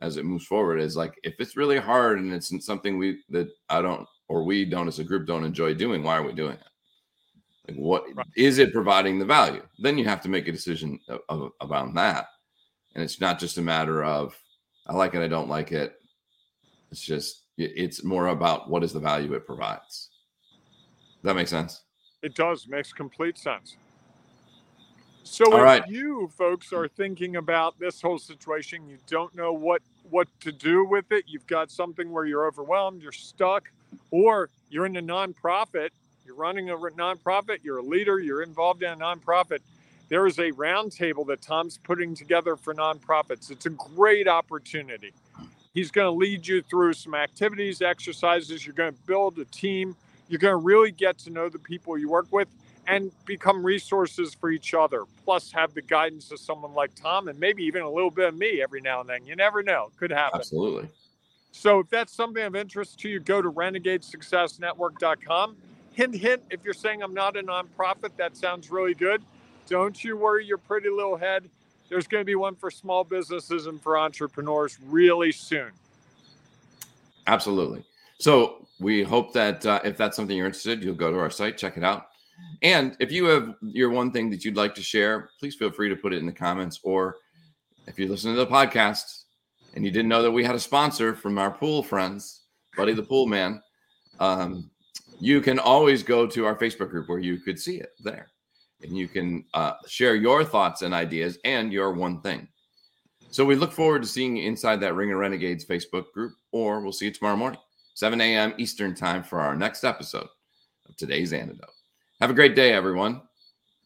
as 0.00 0.16
it 0.16 0.24
moves 0.24 0.46
forward? 0.46 0.78
Is 0.78 0.96
like 0.96 1.18
if 1.24 1.34
it's 1.40 1.56
really 1.56 1.78
hard 1.78 2.20
and 2.20 2.32
it's 2.32 2.52
something 2.64 2.96
we 2.96 3.24
that 3.30 3.48
I 3.68 3.82
don't 3.82 4.06
or 4.28 4.44
we 4.44 4.64
don't 4.64 4.86
as 4.86 5.00
a 5.00 5.04
group 5.04 5.26
don't 5.26 5.42
enjoy 5.42 5.74
doing, 5.74 6.04
why 6.04 6.16
are 6.16 6.22
we 6.22 6.32
doing 6.32 6.52
it? 6.52 6.68
Like 7.66 7.76
what 7.76 8.04
right. 8.14 8.26
is 8.36 8.58
it 8.58 8.72
providing 8.72 9.18
the 9.18 9.24
value? 9.24 9.62
Then 9.80 9.98
you 9.98 10.04
have 10.04 10.20
to 10.22 10.28
make 10.28 10.46
a 10.46 10.52
decision 10.52 11.00
of, 11.08 11.20
of, 11.28 11.50
about 11.60 11.92
that. 11.94 12.26
And 12.94 13.02
it's 13.02 13.20
not 13.20 13.40
just 13.40 13.58
a 13.58 13.62
matter 13.62 14.04
of 14.04 14.40
I 14.86 14.94
like 14.94 15.14
it, 15.14 15.22
I 15.22 15.28
don't 15.28 15.48
like 15.48 15.72
it. 15.72 15.94
It's 16.92 17.02
just 17.02 17.46
it's 17.58 18.04
more 18.04 18.28
about 18.28 18.70
what 18.70 18.84
is 18.84 18.92
the 18.92 19.00
value 19.00 19.34
it 19.34 19.44
provides. 19.44 20.10
Does 21.16 21.24
that 21.24 21.34
make 21.34 21.48
sense? 21.48 21.82
It 22.22 22.36
does. 22.36 22.68
Makes 22.68 22.92
complete 22.92 23.36
sense. 23.36 23.76
So 25.24 25.44
All 25.46 25.58
if 25.58 25.62
right. 25.62 25.88
you 25.88 26.30
folks 26.36 26.72
are 26.72 26.88
thinking 26.88 27.36
about 27.36 27.78
this 27.78 28.02
whole 28.02 28.18
situation, 28.18 28.88
you 28.88 28.98
don't 29.06 29.34
know 29.34 29.52
what 29.52 29.82
what 30.10 30.28
to 30.40 30.52
do 30.52 30.84
with 30.84 31.10
it, 31.10 31.24
you've 31.26 31.46
got 31.46 31.70
something 31.70 32.10
where 32.10 32.26
you're 32.26 32.46
overwhelmed, 32.46 33.00
you're 33.00 33.12
stuck, 33.12 33.70
or 34.10 34.50
you're 34.68 34.84
in 34.84 34.96
a 34.96 35.02
nonprofit, 35.02 35.88
you're 36.26 36.34
running 36.34 36.68
a 36.68 36.76
nonprofit, 36.76 37.58
you're 37.62 37.78
a 37.78 37.82
leader, 37.82 38.18
you're 38.18 38.42
involved 38.42 38.82
in 38.82 38.92
a 38.92 38.96
nonprofit. 38.96 39.60
There 40.10 40.26
is 40.26 40.38
a 40.38 40.50
roundtable 40.52 41.26
that 41.28 41.40
Tom's 41.40 41.78
putting 41.78 42.14
together 42.14 42.56
for 42.56 42.74
nonprofits. 42.74 43.50
It's 43.50 43.64
a 43.64 43.70
great 43.70 44.28
opportunity. 44.28 45.14
He's 45.72 45.90
going 45.90 46.12
to 46.12 46.18
lead 46.18 46.46
you 46.46 46.60
through 46.60 46.92
some 46.92 47.14
activities, 47.14 47.80
exercises. 47.80 48.66
You're 48.66 48.74
going 48.74 48.92
to 48.92 49.00
build 49.06 49.38
a 49.38 49.46
team. 49.46 49.96
You're 50.28 50.40
going 50.40 50.52
to 50.52 50.62
really 50.62 50.90
get 50.90 51.16
to 51.20 51.30
know 51.30 51.48
the 51.48 51.58
people 51.58 51.96
you 51.96 52.10
work 52.10 52.26
with 52.30 52.48
and 52.86 53.10
become 53.26 53.64
resources 53.64 54.34
for 54.34 54.50
each 54.50 54.74
other. 54.74 55.04
Plus, 55.24 55.52
have 55.52 55.72
the 55.74 55.82
guidance 55.82 56.32
of 56.32 56.40
someone 56.40 56.74
like 56.74 56.94
Tom 56.94 57.28
and 57.28 57.38
maybe 57.38 57.62
even 57.64 57.82
a 57.82 57.90
little 57.90 58.10
bit 58.10 58.28
of 58.28 58.36
me 58.36 58.62
every 58.62 58.80
now 58.80 59.00
and 59.00 59.08
then. 59.08 59.24
You 59.26 59.36
never 59.36 59.62
know; 59.62 59.90
could 59.96 60.10
happen. 60.10 60.40
Absolutely. 60.40 60.88
So, 61.52 61.80
if 61.80 61.90
that's 61.90 62.12
something 62.12 62.42
of 62.42 62.56
interest 62.56 62.98
to 63.00 63.08
you, 63.08 63.20
go 63.20 63.42
to 63.42 63.50
renegadesuccessnetwork.com. 63.50 65.56
Hint, 65.92 66.14
hint. 66.14 66.42
If 66.50 66.64
you're 66.64 66.74
saying 66.74 67.02
I'm 67.02 67.14
not 67.14 67.36
a 67.36 67.42
nonprofit, 67.42 68.16
that 68.16 68.36
sounds 68.36 68.70
really 68.70 68.94
good. 68.94 69.22
Don't 69.68 70.02
you 70.02 70.16
worry 70.16 70.46
your 70.46 70.58
pretty 70.58 70.88
little 70.88 71.16
head. 71.16 71.48
There's 71.88 72.06
going 72.06 72.22
to 72.22 72.26
be 72.26 72.34
one 72.34 72.56
for 72.56 72.70
small 72.70 73.04
businesses 73.04 73.66
and 73.66 73.80
for 73.80 73.98
entrepreneurs 73.98 74.78
really 74.86 75.30
soon. 75.30 75.70
Absolutely. 77.26 77.84
So 78.18 78.66
we 78.80 79.02
hope 79.02 79.32
that 79.34 79.64
uh, 79.66 79.80
if 79.84 79.96
that's 79.96 80.16
something 80.16 80.36
you're 80.36 80.46
interested, 80.46 80.82
you'll 80.82 80.94
go 80.94 81.10
to 81.10 81.18
our 81.18 81.30
site, 81.30 81.58
check 81.58 81.76
it 81.76 81.84
out. 81.84 82.08
And 82.62 82.96
if 83.00 83.10
you 83.10 83.24
have 83.26 83.54
your 83.62 83.90
one 83.90 84.12
thing 84.12 84.30
that 84.30 84.44
you'd 84.44 84.56
like 84.56 84.74
to 84.76 84.82
share, 84.82 85.30
please 85.40 85.56
feel 85.56 85.70
free 85.70 85.88
to 85.88 85.96
put 85.96 86.12
it 86.12 86.18
in 86.18 86.26
the 86.26 86.32
comments. 86.32 86.80
Or 86.84 87.16
if 87.86 87.98
you 87.98 88.08
listen 88.08 88.32
to 88.32 88.38
the 88.38 88.46
podcast 88.46 89.24
and 89.74 89.84
you 89.84 89.90
didn't 89.90 90.08
know 90.08 90.22
that 90.22 90.30
we 90.30 90.44
had 90.44 90.54
a 90.54 90.60
sponsor 90.60 91.14
from 91.14 91.38
our 91.38 91.50
pool 91.50 91.82
friends, 91.82 92.42
Buddy 92.76 92.92
the 92.92 93.02
Pool 93.02 93.26
Man, 93.26 93.60
um, 94.20 94.70
you 95.18 95.40
can 95.40 95.58
always 95.58 96.02
go 96.02 96.26
to 96.26 96.46
our 96.46 96.56
Facebook 96.56 96.90
group 96.90 97.08
where 97.08 97.18
you 97.18 97.38
could 97.38 97.58
see 97.58 97.76
it 97.76 97.90
there. 98.02 98.28
And 98.82 98.96
you 98.96 99.06
can 99.06 99.44
uh, 99.54 99.74
share 99.86 100.16
your 100.16 100.44
thoughts 100.44 100.82
and 100.82 100.92
ideas 100.92 101.38
and 101.44 101.72
your 101.72 101.92
one 101.92 102.20
thing. 102.20 102.48
So 103.30 103.44
we 103.44 103.54
look 103.54 103.72
forward 103.72 104.02
to 104.02 104.08
seeing 104.08 104.36
you 104.36 104.46
inside 104.46 104.80
that 104.80 104.94
Ring 104.94 105.10
of 105.10 105.18
Renegades 105.18 105.64
Facebook 105.64 106.12
group, 106.12 106.32
or 106.50 106.80
we'll 106.80 106.92
see 106.92 107.06
you 107.06 107.12
tomorrow 107.12 107.36
morning, 107.36 107.60
7 107.94 108.20
a.m. 108.20 108.52
Eastern 108.58 108.94
Time 108.94 109.22
for 109.22 109.40
our 109.40 109.56
next 109.56 109.84
episode 109.84 110.26
of 110.88 110.96
today's 110.96 111.32
Antidote. 111.32 111.81
Have 112.22 112.30
a 112.30 112.34
great 112.34 112.54
day, 112.54 112.72
everyone. 112.72 113.20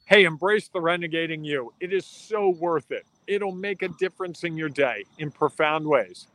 Hey, 0.05 0.25
embrace 0.25 0.69
the 0.69 0.79
renegading 0.79 1.43
you. 1.43 1.73
It 1.81 1.91
is 1.91 2.05
so 2.05 2.51
worth 2.51 2.93
it. 2.93 3.07
It'll 3.27 3.51
make 3.51 3.81
a 3.81 3.89
difference 3.89 4.45
in 4.45 4.59
your 4.59 4.69
day 4.69 5.05
in 5.17 5.31
profound 5.31 5.87
ways. 5.87 6.27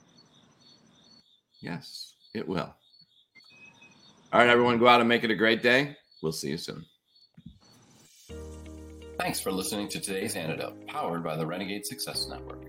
Yes, 1.59 2.15
it 2.33 2.47
will. 2.47 2.73
All 4.33 4.39
right, 4.39 4.49
everyone, 4.49 4.79
go 4.79 4.87
out 4.87 4.99
and 4.99 5.07
make 5.07 5.23
it 5.23 5.29
a 5.29 5.35
great 5.35 5.61
day. 5.61 5.95
We'll 6.23 6.31
see 6.31 6.49
you 6.49 6.57
soon. 6.57 6.83
Thanks 9.19 9.39
for 9.39 9.51
listening 9.51 9.87
to 9.89 9.99
today's 9.99 10.35
antidote, 10.35 10.87
powered 10.87 11.23
by 11.23 11.35
the 11.35 11.45
Renegade 11.45 11.85
Success 11.85 12.27
Network. 12.27 12.63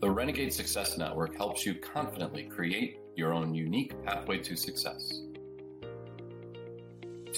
The 0.00 0.10
Renegade 0.10 0.52
Success 0.52 0.98
Network 0.98 1.36
helps 1.36 1.64
you 1.64 1.76
confidently 1.76 2.46
create 2.46 2.98
your 3.14 3.32
own 3.32 3.54
unique 3.54 3.94
pathway 4.04 4.38
to 4.38 4.56
success. 4.56 5.22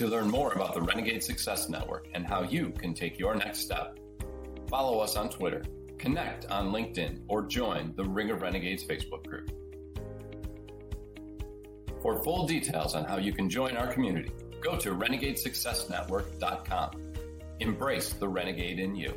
To 0.03 0.09
learn 0.09 0.29
more 0.29 0.53
about 0.53 0.75
the 0.75 0.83
Renegade 0.83 1.23
Success 1.23 1.69
Network 1.69 2.09
and 2.13 2.27
how 2.27 2.43
you 2.43 2.71
can 2.71 2.93
take 2.93 3.21
your 3.21 3.37
next 3.37 3.61
step, 3.61 4.01
follow 4.69 4.99
us 4.99 5.15
on 5.15 5.29
Twitter, 5.31 5.63
connect 5.97 6.45
on 6.47 6.73
LinkedIn, 6.73 7.21
or 7.29 7.43
join 7.43 7.95
the 7.95 8.03
Ring 8.03 8.33
of 8.33 8.43
Renegades 8.43 8.83
Facebook 8.83 9.25
group. 9.25 9.53
For 12.03 12.21
full 12.25 12.49
details 12.49 12.97
on 12.97 13.05
how 13.05 13.19
you 13.19 13.33
can 13.33 13.49
join 13.49 13.77
our 13.77 13.93
community, 13.93 14.33
go 14.61 14.77
to 14.77 14.91
renegadesuccessnetwork.com. 14.93 16.91
Embrace 17.61 18.13
the 18.15 18.29
renegade 18.29 18.81
in 18.81 18.97
you. 18.97 19.15